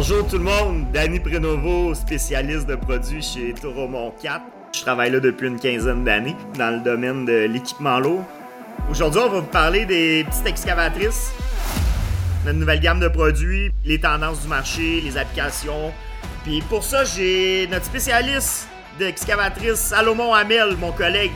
Bonjour 0.00 0.24
tout 0.28 0.38
le 0.38 0.44
monde, 0.44 0.92
Danny 0.92 1.18
Prenovo, 1.18 1.92
spécialiste 1.92 2.68
de 2.68 2.76
produits 2.76 3.20
chez 3.20 3.52
Toromont 3.52 4.12
4. 4.22 4.42
Je 4.72 4.82
travaille 4.82 5.10
là 5.10 5.18
depuis 5.18 5.48
une 5.48 5.58
quinzaine 5.58 6.04
d'années 6.04 6.36
dans 6.56 6.70
le 6.70 6.78
domaine 6.84 7.24
de 7.24 7.46
l'équipement 7.46 7.98
lourd. 7.98 8.24
Aujourd'hui, 8.88 9.20
on 9.20 9.28
va 9.28 9.40
vous 9.40 9.46
parler 9.46 9.86
des 9.86 10.22
petites 10.22 10.46
excavatrices, 10.46 11.32
notre 12.46 12.60
nouvelle 12.60 12.78
gamme 12.78 13.00
de 13.00 13.08
produits, 13.08 13.72
les 13.84 13.98
tendances 13.98 14.42
du 14.42 14.46
marché, 14.46 15.00
les 15.00 15.16
applications. 15.18 15.92
Puis 16.44 16.62
pour 16.70 16.84
ça, 16.84 17.02
j'ai 17.02 17.66
notre 17.66 17.86
spécialiste 17.86 18.68
d'excavatrice, 19.00 19.80
Salomon 19.80 20.32
Hamel, 20.32 20.76
mon 20.76 20.92
collègue. 20.92 21.32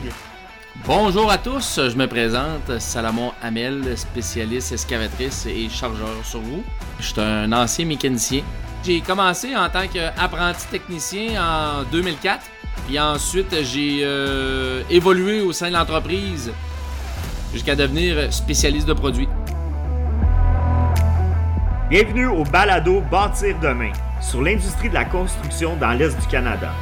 Bonjour 0.81 1.31
à 1.31 1.37
tous, 1.37 1.79
je 1.87 1.95
me 1.95 2.07
présente, 2.07 2.79
Salomon 2.79 3.31
Hamel, 3.41 3.95
spécialiste 3.95 4.73
excavatrice 4.73 5.45
et 5.45 5.69
chargeur 5.69 6.09
sur 6.23 6.41
vous. 6.41 6.63
Je 6.99 7.05
suis 7.05 7.21
un 7.21 7.51
ancien 7.53 7.85
mécanicien. 7.85 8.41
J'ai 8.83 8.99
commencé 8.99 9.55
en 9.55 9.69
tant 9.69 9.87
qu'apprenti 9.87 10.65
technicien 10.71 11.41
en 11.41 11.83
2004, 11.83 12.41
puis 12.87 12.99
ensuite 12.99 13.55
j'ai 13.61 14.01
euh, 14.03 14.81
évolué 14.89 15.41
au 15.41 15.53
sein 15.53 15.69
de 15.69 15.73
l'entreprise 15.73 16.51
jusqu'à 17.53 17.75
devenir 17.75 18.33
spécialiste 18.33 18.87
de 18.87 18.93
produits. 18.93 19.29
Bienvenue 21.89 22.27
au 22.27 22.43
balado 22.45 22.99
Bâtir 23.11 23.55
demain 23.61 23.93
sur 24.19 24.41
l'industrie 24.41 24.89
de 24.89 24.95
la 24.95 25.05
construction 25.05 25.77
dans 25.77 25.91
l'Est 25.93 26.19
du 26.19 26.27
Canada. 26.27 26.73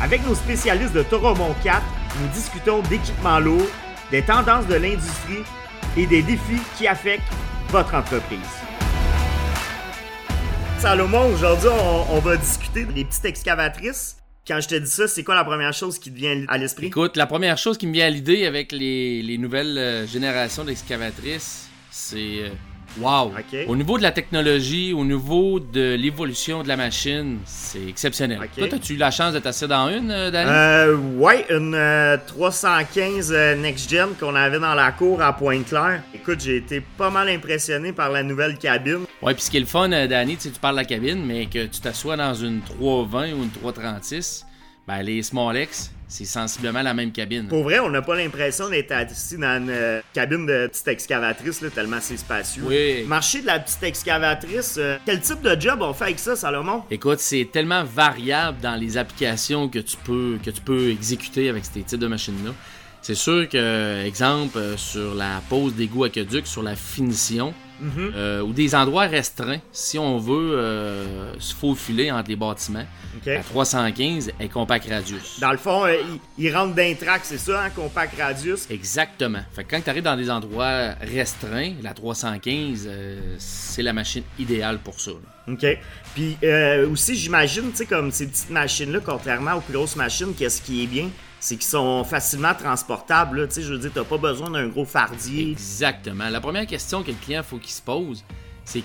Avec 0.00 0.26
nos 0.26 0.34
spécialistes 0.34 0.92
de 0.92 1.02
Toromont 1.02 1.54
4, 1.64 1.82
nous 2.20 2.28
discutons 2.28 2.82
d'équipements 2.82 3.38
lourds, 3.40 3.66
des 4.10 4.20
tendances 4.20 4.66
de 4.66 4.74
l'industrie 4.74 5.42
et 5.96 6.06
des 6.06 6.22
défis 6.22 6.60
qui 6.76 6.86
affectent 6.86 7.22
votre 7.70 7.94
entreprise. 7.94 8.38
Salomon, 10.80 11.32
aujourd'hui, 11.32 11.70
on, 11.70 12.14
on 12.14 12.18
va 12.20 12.36
discuter 12.36 12.84
des 12.84 13.06
petites 13.06 13.24
excavatrices. 13.24 14.18
Quand 14.46 14.60
je 14.60 14.68
te 14.68 14.74
dis 14.74 14.90
ça, 14.90 15.08
c'est 15.08 15.24
quoi 15.24 15.34
la 15.34 15.44
première 15.44 15.72
chose 15.72 15.98
qui 15.98 16.12
te 16.12 16.16
vient 16.16 16.44
à 16.48 16.58
l'esprit? 16.58 16.88
Écoute, 16.88 17.16
la 17.16 17.26
première 17.26 17.56
chose 17.56 17.78
qui 17.78 17.86
me 17.86 17.92
vient 17.94 18.06
à 18.06 18.10
l'idée 18.10 18.44
avec 18.44 18.72
les, 18.72 19.22
les 19.22 19.38
nouvelles 19.38 19.78
euh, 19.78 20.06
générations 20.06 20.64
d'excavatrices, 20.64 21.68
c'est 21.90 22.42
euh, 22.42 22.50
wow. 23.00 23.32
Au 23.68 23.76
niveau 23.76 23.98
de 23.98 24.02
la 24.02 24.12
technologie, 24.12 24.92
au 24.92 25.04
niveau 25.04 25.60
de 25.60 25.94
l'évolution 25.94 26.62
de 26.62 26.68
la 26.68 26.76
machine, 26.76 27.38
c'est 27.44 27.86
exceptionnel. 27.88 28.38
Toi, 28.56 28.68
as-tu 28.72 28.94
eu 28.94 28.96
la 28.96 29.10
chance 29.10 29.32
de 29.32 29.38
t'asseoir 29.38 29.68
dans 29.68 29.88
une, 29.96 30.10
euh, 30.10 30.30
Danny? 30.30 30.50
Euh, 30.50 30.96
ouais, 31.16 31.44
une 31.50 31.74
euh, 31.74 32.16
315 32.26 33.32
euh, 33.32 33.54
Next 33.56 33.90
Gen 33.90 34.10
qu'on 34.18 34.34
avait 34.34 34.58
dans 34.58 34.74
la 34.74 34.92
cour 34.92 35.20
à 35.22 35.36
Pointe-Claire. 35.36 36.02
Écoute, 36.14 36.40
j'ai 36.40 36.56
été 36.56 36.80
pas 36.80 37.10
mal 37.10 37.28
impressionné 37.28 37.92
par 37.92 38.10
la 38.10 38.22
nouvelle 38.22 38.58
cabine. 38.58 39.04
Ouais, 39.22 39.34
puis 39.34 39.42
ce 39.42 39.50
qui 39.50 39.56
est 39.56 39.60
le 39.60 39.66
fun, 39.66 39.90
euh, 39.92 40.06
Danny, 40.06 40.36
tu 40.36 40.42
sais, 40.42 40.50
tu 40.50 40.60
parles 40.60 40.76
de 40.76 40.80
la 40.80 40.84
cabine, 40.86 41.24
mais 41.24 41.46
que 41.46 41.66
tu 41.66 41.80
t'assois 41.80 42.16
dans 42.16 42.34
une 42.34 42.60
320 42.62 43.32
ou 43.32 43.42
une 43.42 43.50
336, 43.50 44.46
ben 44.86 45.02
les 45.02 45.22
Smallex, 45.22 45.90
c'est 46.08 46.24
sensiblement 46.24 46.82
la 46.82 46.94
même 46.94 47.10
cabine. 47.10 47.48
Pour 47.48 47.64
vrai, 47.64 47.80
on 47.80 47.90
n'a 47.90 48.02
pas 48.02 48.14
l'impression 48.14 48.68
d'être 48.68 48.92
assis 48.92 49.36
dans 49.36 49.60
une 49.60 49.70
euh, 49.70 50.00
cabine 50.12 50.46
de 50.46 50.68
petite 50.68 50.86
excavatrice, 50.86 51.60
là, 51.60 51.70
tellement 51.70 51.98
c'est 52.00 52.16
spacieux. 52.16 52.62
Oui. 52.64 53.04
Marché 53.08 53.42
de 53.42 53.46
la 53.46 53.58
petite 53.58 53.82
excavatrice, 53.82 54.76
euh, 54.78 54.98
quel 55.04 55.20
type 55.20 55.42
de 55.42 55.60
job 55.60 55.80
on 55.82 55.92
fait 55.92 56.04
avec 56.04 56.18
ça, 56.20 56.36
Salomon? 56.36 56.84
Écoute, 56.90 57.18
c'est 57.18 57.48
tellement 57.52 57.82
variable 57.82 58.58
dans 58.60 58.76
les 58.76 58.96
applications 58.96 59.68
que 59.68 59.80
tu 59.80 59.96
peux, 60.04 60.38
que 60.44 60.50
tu 60.50 60.60
peux 60.60 60.90
exécuter 60.90 61.48
avec 61.48 61.64
ces 61.64 61.82
types 61.82 61.98
de 61.98 62.06
machines-là. 62.06 62.52
C'est 63.02 63.14
sûr 63.16 63.48
que, 63.48 64.04
exemple, 64.04 64.58
euh, 64.58 64.76
sur 64.76 65.14
la 65.14 65.40
pose 65.48 65.74
d'égout 65.74 66.04
aqueduc, 66.04 66.46
sur 66.46 66.62
la 66.62 66.76
finition, 66.76 67.52
Mhm. 67.80 68.12
euh, 68.14 68.40
ou 68.42 68.52
des 68.52 68.74
endroits 68.74 69.06
restreints, 69.06 69.60
si 69.72 69.98
on 69.98 70.18
veut 70.18 70.56
euh, 70.58 71.38
se 71.38 71.54
faufiler 71.54 72.10
entre 72.10 72.28
les 72.30 72.36
bâtiments, 72.36 72.84
OK. 73.16 73.26
la 73.26 73.42
315 73.42 74.30
est 74.40 74.48
compact 74.48 74.88
radius. 74.88 75.38
Dans 75.40 75.52
le 75.52 75.58
fond, 75.58 75.84
euh, 75.84 75.96
il, 76.38 76.54
rentre 76.54 76.74
d'un 76.74 76.94
track, 76.94 77.22
c'est 77.24 77.38
ça, 77.38 77.64
hein, 77.64 77.70
compact 77.70 78.18
radius? 78.18 78.66
Exactement. 78.70 79.40
Fait 79.52 79.64
que 79.64 79.70
quand 79.70 79.80
tu 79.82 79.90
arrives 79.90 80.02
dans 80.02 80.16
des 80.16 80.30
endroits 80.30 80.92
restreints, 81.00 81.72
la 81.82 81.92
315, 81.92 82.86
euh, 82.86 83.36
c'est 83.38 83.82
la 83.82 83.92
machine 83.92 84.22
idéale 84.38 84.78
pour 84.78 85.00
ça. 85.00 85.12
là. 85.12 85.52
OK. 85.52 85.66
Puis 86.14 86.36
aussi, 86.90 87.14
j'imagine, 87.14 87.70
tu 87.70 87.76
sais, 87.76 87.86
comme 87.86 88.10
ces 88.10 88.26
petites 88.26 88.50
machines-là, 88.50 89.00
contrairement 89.04 89.54
aux 89.54 89.60
plus 89.60 89.74
grosses 89.74 89.96
machines, 89.96 90.34
qu'est-ce 90.36 90.60
qui 90.60 90.82
est 90.82 90.86
bien, 90.86 91.08
c'est 91.46 91.54
qu'ils 91.54 91.64
sont 91.64 92.02
facilement 92.02 92.54
transportables. 92.54 93.42
là. 93.42 93.46
Tu 93.46 93.54
sais, 93.54 93.62
je 93.62 93.72
veux 93.72 93.78
dire, 93.78 93.92
t'as 93.94 94.02
pas 94.02 94.18
besoin 94.18 94.50
d'un 94.50 94.66
gros 94.66 94.84
fardier. 94.84 95.52
Exactement. 95.52 96.28
La 96.28 96.40
première 96.40 96.66
question 96.66 97.04
que 97.04 97.12
le 97.12 97.16
client 97.24 97.44
faut 97.44 97.58
qu'il 97.58 97.70
se 97.70 97.82
pose, 97.82 98.24
c'est 98.64 98.82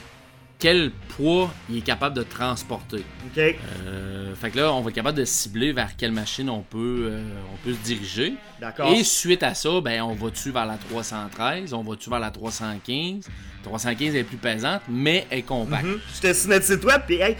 quel 0.59 0.91
poids 1.17 1.51
il 1.71 1.79
est 1.79 1.81
capable 1.81 2.15
de 2.15 2.21
transporter? 2.21 3.03
OK. 3.25 3.39
Euh, 3.39 4.35
fait 4.35 4.51
que 4.51 4.59
là, 4.59 4.71
on 4.73 4.81
va 4.81 4.89
être 4.89 4.95
capable 4.95 5.17
de 5.17 5.25
cibler 5.25 5.73
vers 5.73 5.95
quelle 5.95 6.11
machine 6.11 6.51
on 6.51 6.61
peut, 6.61 7.07
euh, 7.09 7.23
on 7.51 7.57
peut 7.65 7.73
se 7.73 7.79
diriger. 7.79 8.35
D'accord. 8.59 8.93
Et 8.93 9.03
suite 9.03 9.41
à 9.41 9.55
ça, 9.55 9.81
ben, 9.81 10.03
on 10.03 10.13
va-tu 10.13 10.51
vers 10.51 10.67
la 10.67 10.77
313, 10.77 11.73
on 11.73 11.81
va-tu 11.81 12.11
vers 12.11 12.19
la 12.19 12.29
315. 12.29 13.27
315 13.63 14.15
est 14.15 14.23
plus 14.23 14.37
pesante, 14.37 14.83
mais 14.87 15.25
est 15.31 15.41
compacte. 15.41 15.85
Mhm. 15.85 15.99
J'étais 16.13 16.35
sur 16.35 16.51
notre 16.51 16.65
site 16.65 16.83
web, 16.85 17.01
puis 17.07 17.15
hey, 17.15 17.35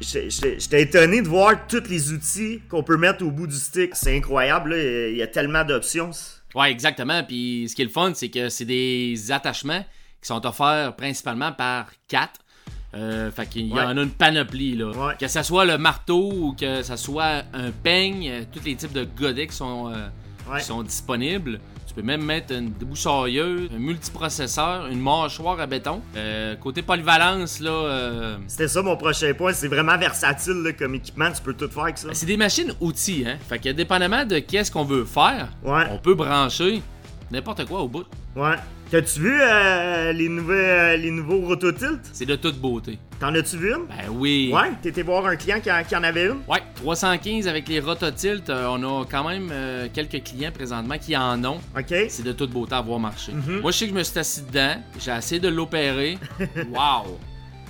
j'étais 0.00 0.82
étonné 0.82 1.22
de 1.22 1.28
voir 1.28 1.66
tous 1.66 1.88
les 1.88 2.12
outils 2.12 2.60
qu'on 2.68 2.82
peut 2.82 2.96
mettre 2.96 3.24
au 3.24 3.30
bout 3.30 3.46
du 3.46 3.56
stick. 3.56 3.94
C'est 3.94 4.16
incroyable, 4.16 4.74
là. 4.74 5.08
Il 5.10 5.16
y 5.16 5.22
a 5.22 5.26
tellement 5.26 5.64
d'options. 5.64 6.10
Ouais, 6.54 6.70
exactement. 6.70 7.22
Puis 7.24 7.66
ce 7.68 7.74
qui 7.76 7.82
est 7.82 7.86
le 7.86 7.90
fun, 7.90 8.12
c'est 8.14 8.28
que 8.30 8.48
c'est 8.48 8.64
des 8.64 9.30
attachements 9.30 9.84
qui 10.20 10.26
sont 10.28 10.44
offerts 10.46 10.96
principalement 10.96 11.52
par 11.52 11.86
Cat. 12.08 12.30
Euh, 12.94 13.30
fait 13.30 13.46
qu'il 13.46 13.66
y 13.66 13.72
Ouais. 13.74 13.82
en 13.82 13.96
a 13.98 14.02
une 14.02 14.10
panoplie 14.10 14.74
là. 14.76 14.86
Ouais. 14.90 15.14
Que 15.20 15.28
ce 15.28 15.42
soit 15.42 15.66
le 15.66 15.76
marteau 15.76 16.32
ou 16.32 16.52
que 16.58 16.82
ce 16.82 16.96
soit 16.96 17.42
un 17.52 17.70
peigne, 17.70 18.28
euh, 18.30 18.42
tous 18.50 18.64
les 18.64 18.74
types 18.74 18.92
de 18.94 19.04
godets 19.04 19.48
qui 19.48 19.56
sont, 19.56 19.92
euh, 19.92 20.08
Ouais. 20.50 20.60
qui 20.60 20.64
sont 20.66 20.82
disponibles. 20.82 21.60
Tu 21.86 21.94
peux 21.94 22.02
même 22.02 22.22
mettre 22.24 22.52
une 22.52 22.72
débouchailleuse, 22.72 23.70
un 23.74 23.78
multiprocesseur, 23.78 24.86
une 24.88 25.00
mâchoire 25.00 25.58
à 25.60 25.66
béton. 25.66 26.02
Euh, 26.16 26.54
côté 26.56 26.82
polyvalence, 26.82 27.60
là, 27.60 27.70
euh, 27.70 28.36
C'était 28.48 28.68
ça 28.68 28.82
mon 28.82 28.96
prochain 28.96 29.32
point. 29.34 29.52
C'est 29.52 29.68
vraiment 29.68 29.96
versatile 29.96 30.62
là, 30.62 30.72
comme 30.72 30.94
équipement. 30.96 31.30
Tu 31.32 31.40
peux 31.42 31.54
tout 31.54 31.68
faire 31.68 31.84
avec 31.84 31.98
ça. 31.98 32.08
ben, 32.08 32.14
c'est 32.14 32.26
des 32.26 32.36
machines 32.36 32.72
outils, 32.80 33.24
hein. 33.26 33.38
Fait 33.48 33.58
que 33.58 33.70
dépendamment 33.70 34.24
de 34.24 34.38
qu'est-ce 34.40 34.70
qu'on 34.70 34.84
veut 34.84 35.04
faire, 35.04 35.48
Ouais. 35.64 35.84
on 35.90 35.98
peut 35.98 36.14
brancher 36.14 36.82
n'importe 37.30 37.64
quoi 37.66 37.80
au 37.80 37.88
bout. 37.88 38.04
Ouais. 38.36 38.56
T'as-tu 38.88 39.18
vu 39.18 39.36
euh, 39.40 40.12
les, 40.12 40.28
nouveaux, 40.28 40.52
euh, 40.52 40.96
les 40.96 41.10
nouveaux 41.10 41.40
rototilt? 41.40 41.98
C'est 42.12 42.24
de 42.24 42.36
toute 42.36 42.56
beauté. 42.60 43.00
T'en 43.18 43.34
as-tu 43.34 43.56
vu 43.56 43.70
une? 43.72 43.86
Ben 43.88 44.08
oui. 44.12 44.52
Ouais, 44.54 44.70
t'étais 44.80 45.02
voir 45.02 45.26
un 45.26 45.34
client 45.34 45.58
qui, 45.60 45.72
en- 45.72 45.82
qui 45.82 45.96
en 45.96 46.04
avait 46.04 46.26
une? 46.26 46.38
Ouais, 46.46 46.62
315 46.76 47.48
avec 47.48 47.66
les 47.66 47.80
rototilt, 47.80 48.48
euh, 48.48 48.68
on 48.70 49.00
a 49.02 49.04
quand 49.10 49.28
même 49.28 49.48
euh, 49.50 49.88
quelques 49.92 50.22
clients 50.22 50.52
présentement 50.52 50.98
qui 50.98 51.16
en 51.16 51.44
ont. 51.44 51.60
OK. 51.76 51.94
C'est 52.08 52.22
de 52.22 52.30
toute 52.30 52.50
beauté 52.50 52.76
à 52.76 52.80
voir 52.80 53.00
marcher. 53.00 53.32
Mhm. 53.32 53.60
Moi, 53.60 53.72
je 53.72 53.76
sais 53.78 53.84
que 53.86 53.92
je 53.92 53.98
me 53.98 54.04
suis 54.04 54.18
assis 54.20 54.42
dedans, 54.42 54.76
j'ai 55.00 55.10
essayé 55.10 55.40
de 55.40 55.48
l'opérer. 55.48 56.16
Waouh! 56.70 57.18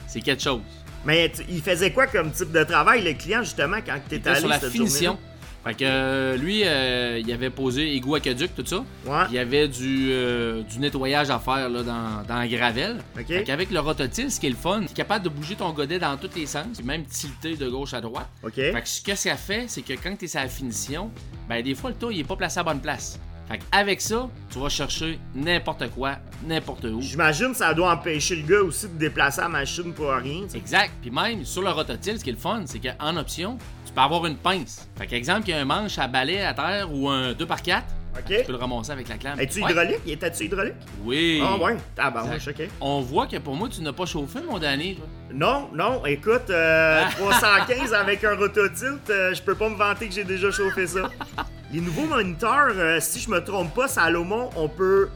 C'est 0.06 0.20
quelque 0.20 0.42
chose. 0.42 0.60
Mais 1.06 1.30
tu- 1.34 1.44
il 1.48 1.62
faisait 1.62 1.92
quoi 1.92 2.08
comme 2.08 2.30
type 2.30 2.52
de 2.52 2.62
travail, 2.64 3.02
le 3.02 3.14
client, 3.14 3.42
justement, 3.42 3.78
quand 3.84 3.96
t'étais 4.06 4.28
allé 4.30 4.40
sur 4.40 4.48
la 4.48 4.60
cette 4.60 4.70
finition. 4.70 5.18
Fait 5.66 5.74
que 5.74 5.84
euh, 5.84 6.36
lui, 6.36 6.62
euh, 6.64 7.18
il 7.18 7.32
avait 7.32 7.50
posé 7.50 7.92
égout 7.96 8.14
aqueduc, 8.14 8.54
tout 8.54 8.64
ça. 8.64 8.84
Ouais. 9.04 9.24
Il 9.30 9.34
y 9.34 9.38
avait 9.38 9.66
du, 9.66 10.10
euh, 10.12 10.62
du 10.62 10.78
nettoyage 10.78 11.28
à 11.28 11.40
faire 11.40 11.68
là, 11.68 11.82
dans, 11.82 12.22
dans 12.22 12.38
la 12.38 12.46
gravelle. 12.46 12.98
OK. 13.18 13.26
Fait 13.26 13.42
qu'avec 13.42 13.72
le 13.72 13.80
rototil, 13.80 14.30
ce 14.30 14.38
qui 14.38 14.46
est 14.46 14.50
le 14.50 14.54
fun, 14.56 14.82
tu 14.82 14.92
es 14.92 14.94
capable 14.94 15.24
de 15.24 15.28
bouger 15.28 15.56
ton 15.56 15.72
godet 15.72 15.98
dans 15.98 16.16
tous 16.16 16.30
les 16.36 16.46
sens, 16.46 16.80
même 16.84 17.04
tilter 17.04 17.56
de 17.56 17.68
gauche 17.68 17.94
à 17.94 18.00
droite. 18.00 18.28
Fait 18.54 18.80
que 18.80 18.88
ce 18.88 19.02
que 19.02 19.16
ça 19.16 19.34
fait, 19.34 19.64
c'est 19.66 19.82
que 19.82 19.94
quand 19.94 20.14
tu 20.16 20.26
es 20.26 20.36
à 20.36 20.42
la 20.42 20.48
finition, 20.48 21.10
ben 21.48 21.60
des 21.64 21.74
fois 21.74 21.90
le 21.90 21.96
tas 21.96 22.08
il 22.12 22.20
est 22.20 22.24
pas 22.24 22.36
placé 22.36 22.60
à 22.60 22.62
la 22.62 22.72
bonne 22.72 22.80
place. 22.80 23.18
Fait 23.48 23.58
qu'avec 23.58 24.00
ça, 24.00 24.28
tu 24.50 24.58
vas 24.58 24.68
chercher 24.68 25.18
n'importe 25.34 25.88
quoi, 25.90 26.16
n'importe 26.44 26.84
où. 26.84 27.00
J'imagine 27.00 27.50
que 27.50 27.56
ça 27.56 27.74
doit 27.74 27.92
empêcher 27.92 28.36
le 28.36 28.46
gars 28.46 28.62
aussi 28.62 28.88
de 28.88 28.98
déplacer 28.98 29.40
la 29.40 29.48
machine 29.48 29.92
pour 29.92 30.10
rien. 30.10 30.46
Exact. 30.54 30.92
Puis 31.00 31.10
même 31.10 31.44
sur 31.44 31.62
le 31.62 31.70
rototile, 31.70 32.18
ce 32.18 32.24
qui 32.24 32.30
est 32.30 32.34
le 32.34 32.38
fun, 32.38 32.62
c'est 32.66 32.80
qu'en 32.80 33.16
option, 33.16 33.56
peux 33.96 34.00
avoir 34.02 34.26
une 34.26 34.36
pince. 34.36 34.88
Fait 34.98 35.06
qu'exemple, 35.06 35.42
qu'il 35.42 35.54
y 35.54 35.58
a 35.58 35.60
un 35.60 35.64
manche 35.64 35.98
à 35.98 36.06
balai 36.06 36.42
à 36.42 36.52
terre 36.54 36.88
ou 36.92 37.08
un 37.08 37.32
2x4, 37.32 37.82
tu 38.26 38.34
peux 38.46 38.52
le 38.52 38.58
ramasser 38.58 38.92
avec 38.92 39.08
la 39.08 39.16
clame. 39.16 39.40
Es-tu 39.40 39.62
Ouais. 39.62 39.70
hydraulique? 39.70 40.00
Il 40.06 40.12
était-tu 40.12 40.44
hydraulique? 40.44 40.74
Oui. 41.04 41.42
Ah 41.44 41.56
ouais. 41.56 41.76
Tabarnouche, 41.94 42.48
Exact. 42.48 42.60
OK. 42.62 42.68
On 42.80 43.00
voit 43.00 43.26
que 43.26 43.36
pour 43.38 43.54
moi, 43.54 43.68
tu 43.68 43.80
n'as 43.82 43.92
pas 43.92 44.06
chauffé, 44.06 44.38
mon 44.48 44.58
Danny. 44.58 44.94
toi. 44.96 45.06
Non, 45.32 45.68
non, 45.74 46.04
écoute, 46.06 46.48
euh, 46.50 47.02
315 47.16 47.92
avec 47.94 48.22
un 48.24 48.36
rototilt, 48.36 49.10
euh, 49.10 49.34
je 49.34 49.42
peux 49.42 49.54
pas 49.54 49.68
me 49.68 49.76
vanter 49.76 50.08
que 50.08 50.14
j'ai 50.14 50.24
déjà 50.24 50.50
chauffé 50.50 50.86
ça. 50.86 51.10
Les 51.72 51.80
nouveaux 51.80 52.06
moniteurs, 52.06 52.68
euh, 52.76 53.00
si 53.00 53.18
je 53.20 53.28
me 53.30 53.42
trompe 53.42 53.74
pas, 53.74 53.88
Salomon, 53.88 54.50
on 54.56 54.68
peut 54.68 55.08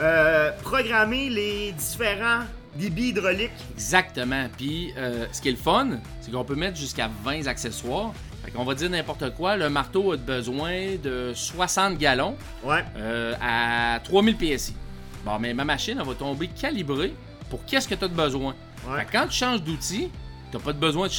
euh, 0.00 0.50
programmer 0.62 1.28
les 1.28 1.72
différents 1.72 2.40
débits 2.76 3.08
hydrauliques. 3.08 3.50
Exactement. 3.74 4.48
Puis 4.56 4.92
euh, 4.96 5.26
ce 5.32 5.40
qui 5.40 5.48
est 5.48 5.52
le 5.52 5.56
fun, 5.58 5.88
c'est 6.20 6.30
qu'on 6.32 6.44
peut 6.44 6.54
mettre 6.54 6.76
jusqu'à 6.76 7.10
20 7.24 7.46
accessoires. 7.46 8.12
Fait 8.44 8.50
qu'on 8.50 8.64
va 8.64 8.74
dire 8.74 8.90
n'importe 8.90 9.34
quoi. 9.34 9.56
Le 9.56 9.68
marteau 9.70 10.12
a 10.12 10.16
besoin 10.16 10.96
de 11.02 11.32
60 11.34 11.96
gallons 11.98 12.36
Ouais. 12.64 12.84
euh, 12.96 13.34
à 13.40 14.00
3000 14.04 14.36
PSI. 14.36 14.74
Bon, 15.24 15.38
mais 15.38 15.54
ma 15.54 15.64
machine, 15.64 15.96
elle 16.00 16.06
va 16.06 16.14
tomber 16.14 16.48
calibrée 16.48 17.14
pour 17.50 17.64
qu'est-ce 17.64 17.86
que 17.86 17.94
tu 17.94 18.04
as 18.04 18.08
de 18.08 18.14
besoin. 18.14 18.54
Ouais. 18.88 18.98
Fait 19.00 19.04
que 19.06 19.12
quand 19.12 19.26
tu 19.28 19.36
changes 19.38 19.62
d'outil, 19.62 20.10
t'as 20.50 20.58
pas 20.58 20.72
de 20.72 20.78
besoin 20.78 21.06
de 21.06 21.12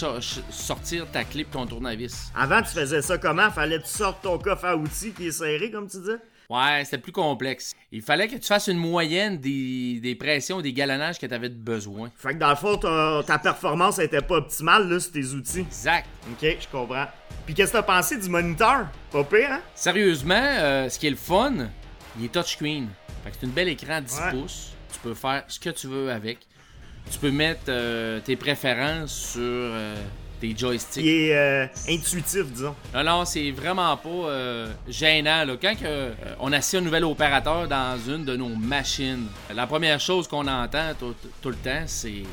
sortir 0.51 1.05
ta 1.11 1.23
clé 1.23 1.45
ton 1.45 1.65
tournevis. 1.65 2.29
Avant, 2.35 2.61
tu 2.61 2.69
faisais 2.69 3.01
ça 3.01 3.17
comment? 3.17 3.49
Fallait 3.51 3.77
que 3.79 3.83
tu 3.85 3.93
sortes 3.93 4.21
ton 4.21 4.37
coffre 4.37 4.65
à 4.65 4.75
outils 4.75 5.11
qui 5.11 5.27
est 5.27 5.31
serré, 5.31 5.71
comme 5.71 5.87
tu 5.87 5.97
dis? 6.01 6.17
Ouais, 6.53 6.83
c'était 6.85 6.99
plus 6.99 7.11
complexe. 7.11 7.73
Il 7.91 8.01
fallait 8.01 8.27
que 8.27 8.35
tu 8.35 8.45
fasses 8.47 8.67
une 8.67 8.77
moyenne 8.77 9.37
des, 9.37 9.99
des 10.01 10.13
pressions 10.15 10.59
et 10.59 10.63
des 10.63 10.73
galonnages 10.73 11.17
que 11.19 11.25
t'avais 11.25 11.49
de 11.49 11.55
besoin. 11.55 12.11
Fait 12.15 12.33
que 12.33 12.39
dans 12.39 12.49
le 12.49 12.55
fond, 12.55 12.77
ta, 12.77 13.23
ta 13.25 13.39
performance 13.39 13.97
était 13.99 14.21
pas 14.21 14.35
optimale, 14.35 14.87
là, 14.87 14.99
sur 14.99 15.11
tes 15.11 15.25
outils. 15.33 15.61
Exact. 15.61 16.07
Ok, 16.31 16.57
je 16.59 16.67
comprends. 16.71 17.05
Puis 17.45 17.55
qu'est-ce 17.55 17.71
que 17.71 17.77
t'as 17.77 17.83
pensé 17.83 18.17
du 18.19 18.29
moniteur? 18.29 18.87
Pas 19.11 19.23
pire, 19.23 19.49
hein? 19.51 19.61
Sérieusement, 19.73 20.35
euh, 20.35 20.89
ce 20.89 20.99
qui 20.99 21.07
est 21.07 21.11
le 21.11 21.15
fun, 21.15 21.53
il 22.19 22.25
est 22.25 22.29
touchscreen. 22.31 22.87
Fait 23.23 23.31
que 23.31 23.35
c'est 23.39 23.45
une 23.47 23.51
belle 23.53 23.69
écran 23.69 23.99
10 24.01 24.19
Ouais. 24.19 24.31
pouces. 24.31 24.69
Tu 24.93 24.99
peux 24.99 25.13
faire 25.15 25.43
ce 25.47 25.59
que 25.59 25.69
tu 25.71 25.87
veux 25.87 26.11
avec. 26.11 26.39
Tu 27.11 27.17
peux 27.19 27.31
mettre 27.31 27.63
euh, 27.69 28.19
tes 28.19 28.35
préférences 28.35 29.11
sur 29.31 29.41
euh, 29.41 29.95
tes 30.43 30.57
joysticks. 30.57 31.03
Il 31.03 31.09
est 31.09 31.35
euh, 31.35 31.67
intuitif, 31.87 32.45
disons. 32.51 32.75
Non, 32.93 33.03
non, 33.03 33.25
c'est 33.25 33.51
vraiment 33.51 33.95
pas 33.95 34.09
euh, 34.09 34.67
gênant. 34.87 35.45
Là. 35.45 35.55
Quand 35.61 35.75
que, 35.75 35.85
euh, 35.85 36.13
on 36.39 36.51
assit 36.51 36.79
un 36.79 36.81
nouvel 36.81 37.05
opérateur 37.05 37.67
dans 37.67 37.97
une 38.07 38.25
de 38.25 38.35
nos 38.35 38.49
machines, 38.49 39.27
la 39.53 39.65
première 39.67 39.99
chose 39.99 40.27
qu'on 40.27 40.47
entend 40.47 40.93
tout, 40.99 41.15
tout 41.41 41.49
le 41.49 41.55
temps, 41.55 41.83
c'est 41.85 42.23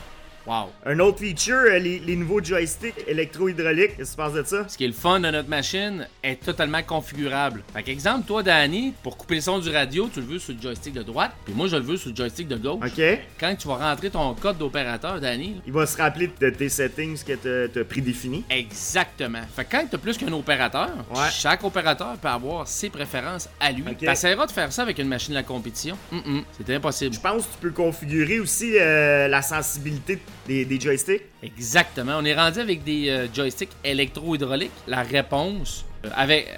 Wow. 0.47 0.71
Un 0.87 0.99
autre 1.01 1.19
feature, 1.19 1.55
euh, 1.55 1.79
les, 1.79 1.99
les 1.99 2.17
nouveaux 2.17 2.43
joysticks 2.43 2.95
électro-hydrauliques. 3.07 3.97
Qu'est-ce 3.97 4.17
que 4.17 4.23
tu 4.23 4.29
penses 4.29 4.33
de 4.35 4.43
ça? 4.45 4.69
Ce 4.69 4.77
qui 4.77 4.85
est 4.85 4.89
le 4.89 4.93
fun 4.93 5.21
de 5.21 5.31
notre 5.31 5.49
machine 5.49 6.07
est 6.23 6.43
totalement 6.43 6.83
configurable. 6.83 7.63
Fait 7.75 7.83
qu'exemple, 7.83 8.27
toi, 8.27 8.43
Danny, 8.43 8.95
pour 9.03 9.17
couper 9.17 9.37
le 9.37 9.41
son 9.43 9.59
du 9.59 9.71
radio, 9.71 10.09
tu 10.13 10.21
le 10.21 10.27
veux 10.27 10.39
sur 10.39 10.55
le 10.55 10.61
joystick 10.61 10.95
de 10.95 11.03
droite, 11.03 11.33
puis 11.45 11.55
moi, 11.55 11.67
je 11.69 11.77
le 11.77 11.83
veux 11.83 11.97
sur 11.97 12.11
le 12.11 12.17
joystick 12.17 12.49
de 12.49 12.57
gauche. 12.57 12.81
Ok. 12.85 13.03
Quand 13.39 13.55
tu 13.55 13.69
vas 13.69 13.77
rentrer 13.77 14.11
ton 14.11 14.35
code 14.35 14.59
d'opérateur, 14.59 15.21
Danny, 15.21 15.61
Il 15.67 15.73
va 15.73 15.87
se 15.87 15.97
rappeler 15.97 16.31
de 16.41 16.51
tes 16.51 16.69
settings 16.69 17.23
que 17.23 17.35
t'as- 17.35 17.69
t'as 17.73 17.85
prédéfinis. 17.85 18.45
Exactement. 18.51 19.43
Fait 19.55 19.65
que 19.65 19.71
quand 19.73 19.87
t'as 19.91 19.99
plus 19.99 20.17
qu'un 20.17 20.33
opérateur, 20.33 20.89
Ouais. 21.15 21.29
chaque 21.33 21.63
opérateur 21.65 22.17
peut 22.17 22.29
avoir 22.29 22.67
ses 22.67 22.89
préférences 22.91 23.49
à 23.61 23.71
lui. 23.73 23.83
Ok. 23.89 23.99
T'essaieras 23.99 24.47
de 24.47 24.53
faire 24.53 24.73
ça 24.73 24.83
avec 24.83 24.99
une 24.99 25.09
machine 25.09 25.31
de 25.35 25.39
la 25.39 25.43
compétition? 25.43 25.97
Mm 26.11 26.41
c'est 26.57 26.75
impossible. 26.75 27.15
Je 27.15 27.21
pense 27.21 27.47
que 27.47 27.53
tu 27.53 27.59
peux 27.61 27.71
configurer 27.71 28.41
aussi 28.41 28.73
euh, 28.79 29.29
la 29.29 29.43
sensibilité 29.43 30.19
des, 30.51 30.65
des 30.65 30.81
joysticks. 30.81 31.23
Exactement. 31.45 32.17
On 32.19 32.25
est 32.25 32.35
rendu 32.35 32.59
avec 32.59 32.83
des 32.83 33.09
euh, 33.09 33.27
joysticks 33.33 33.71
électro-hydrauliques. 33.85 34.73
La 34.89 35.03
réponse, 35.03 35.85
euh, 36.05 36.09
avec... 36.15 36.49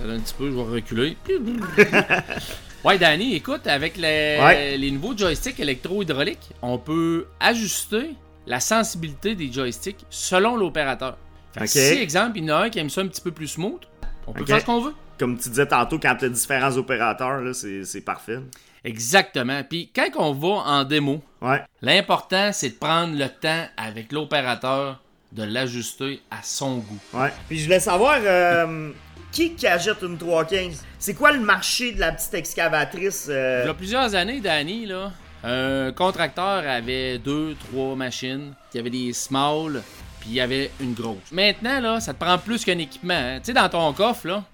euh, 0.00 0.16
un 0.16 0.20
petit 0.20 0.34
peu, 0.34 0.48
je 0.50 0.54
vais 0.54 0.62
reculer. 0.62 1.16
ouais, 2.84 2.98
Danny, 2.98 3.34
écoute, 3.34 3.66
avec 3.66 3.96
les, 3.96 4.38
Ouais. 4.40 4.76
les 4.76 4.90
nouveaux 4.92 5.16
joysticks 5.16 5.58
électro-hydrauliques, 5.58 6.50
on 6.62 6.78
peut 6.78 7.26
ajuster 7.40 8.10
la 8.46 8.60
sensibilité 8.60 9.34
des 9.34 9.52
joysticks 9.52 10.04
selon 10.10 10.56
l'opérateur. 10.56 11.18
Si, 11.64 11.78
exemple, 11.78 12.38
il 12.38 12.44
y 12.44 12.52
en 12.52 12.56
a 12.56 12.64
un 12.66 12.70
qui 12.70 12.78
aime 12.78 12.88
ça 12.90 13.00
un 13.00 13.08
petit 13.08 13.20
peu 13.20 13.32
plus 13.32 13.48
smooth, 13.48 13.80
on 14.28 14.32
peut 14.32 14.46
faire 14.46 14.60
ce 14.60 14.66
qu'on 14.66 14.80
veut. 14.80 14.94
Comme 15.18 15.36
tu 15.38 15.48
disais 15.48 15.66
tantôt, 15.66 15.98
quand 15.98 16.16
t'as 16.18 16.28
différents 16.28 16.76
opérateurs, 16.76 17.40
là, 17.40 17.52
c'est 17.54 17.84
c'est 17.84 18.00
parfait. 18.00 18.38
Exactement. 18.84 19.62
Puis 19.68 19.90
quand 19.94 20.08
on 20.16 20.32
va 20.32 20.62
en 20.70 20.84
démo, 20.84 21.20
Ouais. 21.42 21.62
l'important, 21.82 22.50
c'est 22.52 22.70
de 22.70 22.74
prendre 22.74 23.16
le 23.16 23.28
temps 23.28 23.64
avec 23.76 24.12
l'opérateur 24.12 25.00
de 25.32 25.42
l'ajuster 25.42 26.20
à 26.30 26.38
son 26.42 26.78
goût. 26.78 26.98
Ouais. 27.12 27.32
Puis 27.48 27.58
je 27.58 27.64
voulais 27.64 27.80
savoir, 27.80 28.18
euh, 28.22 28.90
qui 29.30 29.54
qui 29.54 29.66
achète 29.66 30.02
une 30.02 30.16
315? 30.16 30.82
C'est 30.98 31.14
quoi 31.14 31.32
le 31.32 31.40
marché 31.40 31.92
de 31.92 32.00
la 32.00 32.12
petite 32.12 32.32
excavatrice? 32.34 33.26
euh, 33.28 33.60
Il 33.64 33.66
y 33.66 33.70
a 33.70 33.74
plusieurs 33.74 34.14
années, 34.14 34.40
Danny, 34.40 34.86
là, 34.86 35.12
un 35.44 35.92
contracteur 35.92 36.66
avait 36.66 37.18
deux, 37.18 37.54
trois 37.68 37.94
machines. 37.94 38.54
Il 38.72 38.76
y 38.78 38.80
avait 38.80 38.90
des 38.90 39.12
small, 39.12 39.82
puis 40.20 40.30
il 40.30 40.34
y 40.36 40.40
avait 40.40 40.70
une 40.80 40.94
grosse. 40.94 41.30
Maintenant, 41.30 41.78
là, 41.80 42.00
ça 42.00 42.14
te 42.14 42.18
prend 42.24 42.38
plus 42.38 42.64
qu'un 42.64 42.78
équipement. 42.78 43.14
hein. 43.14 43.38
Tu 43.40 43.46
sais, 43.46 43.52
dans 43.52 43.68
ton 43.68 43.92
coffre, 43.92 44.26
là, 44.28 44.44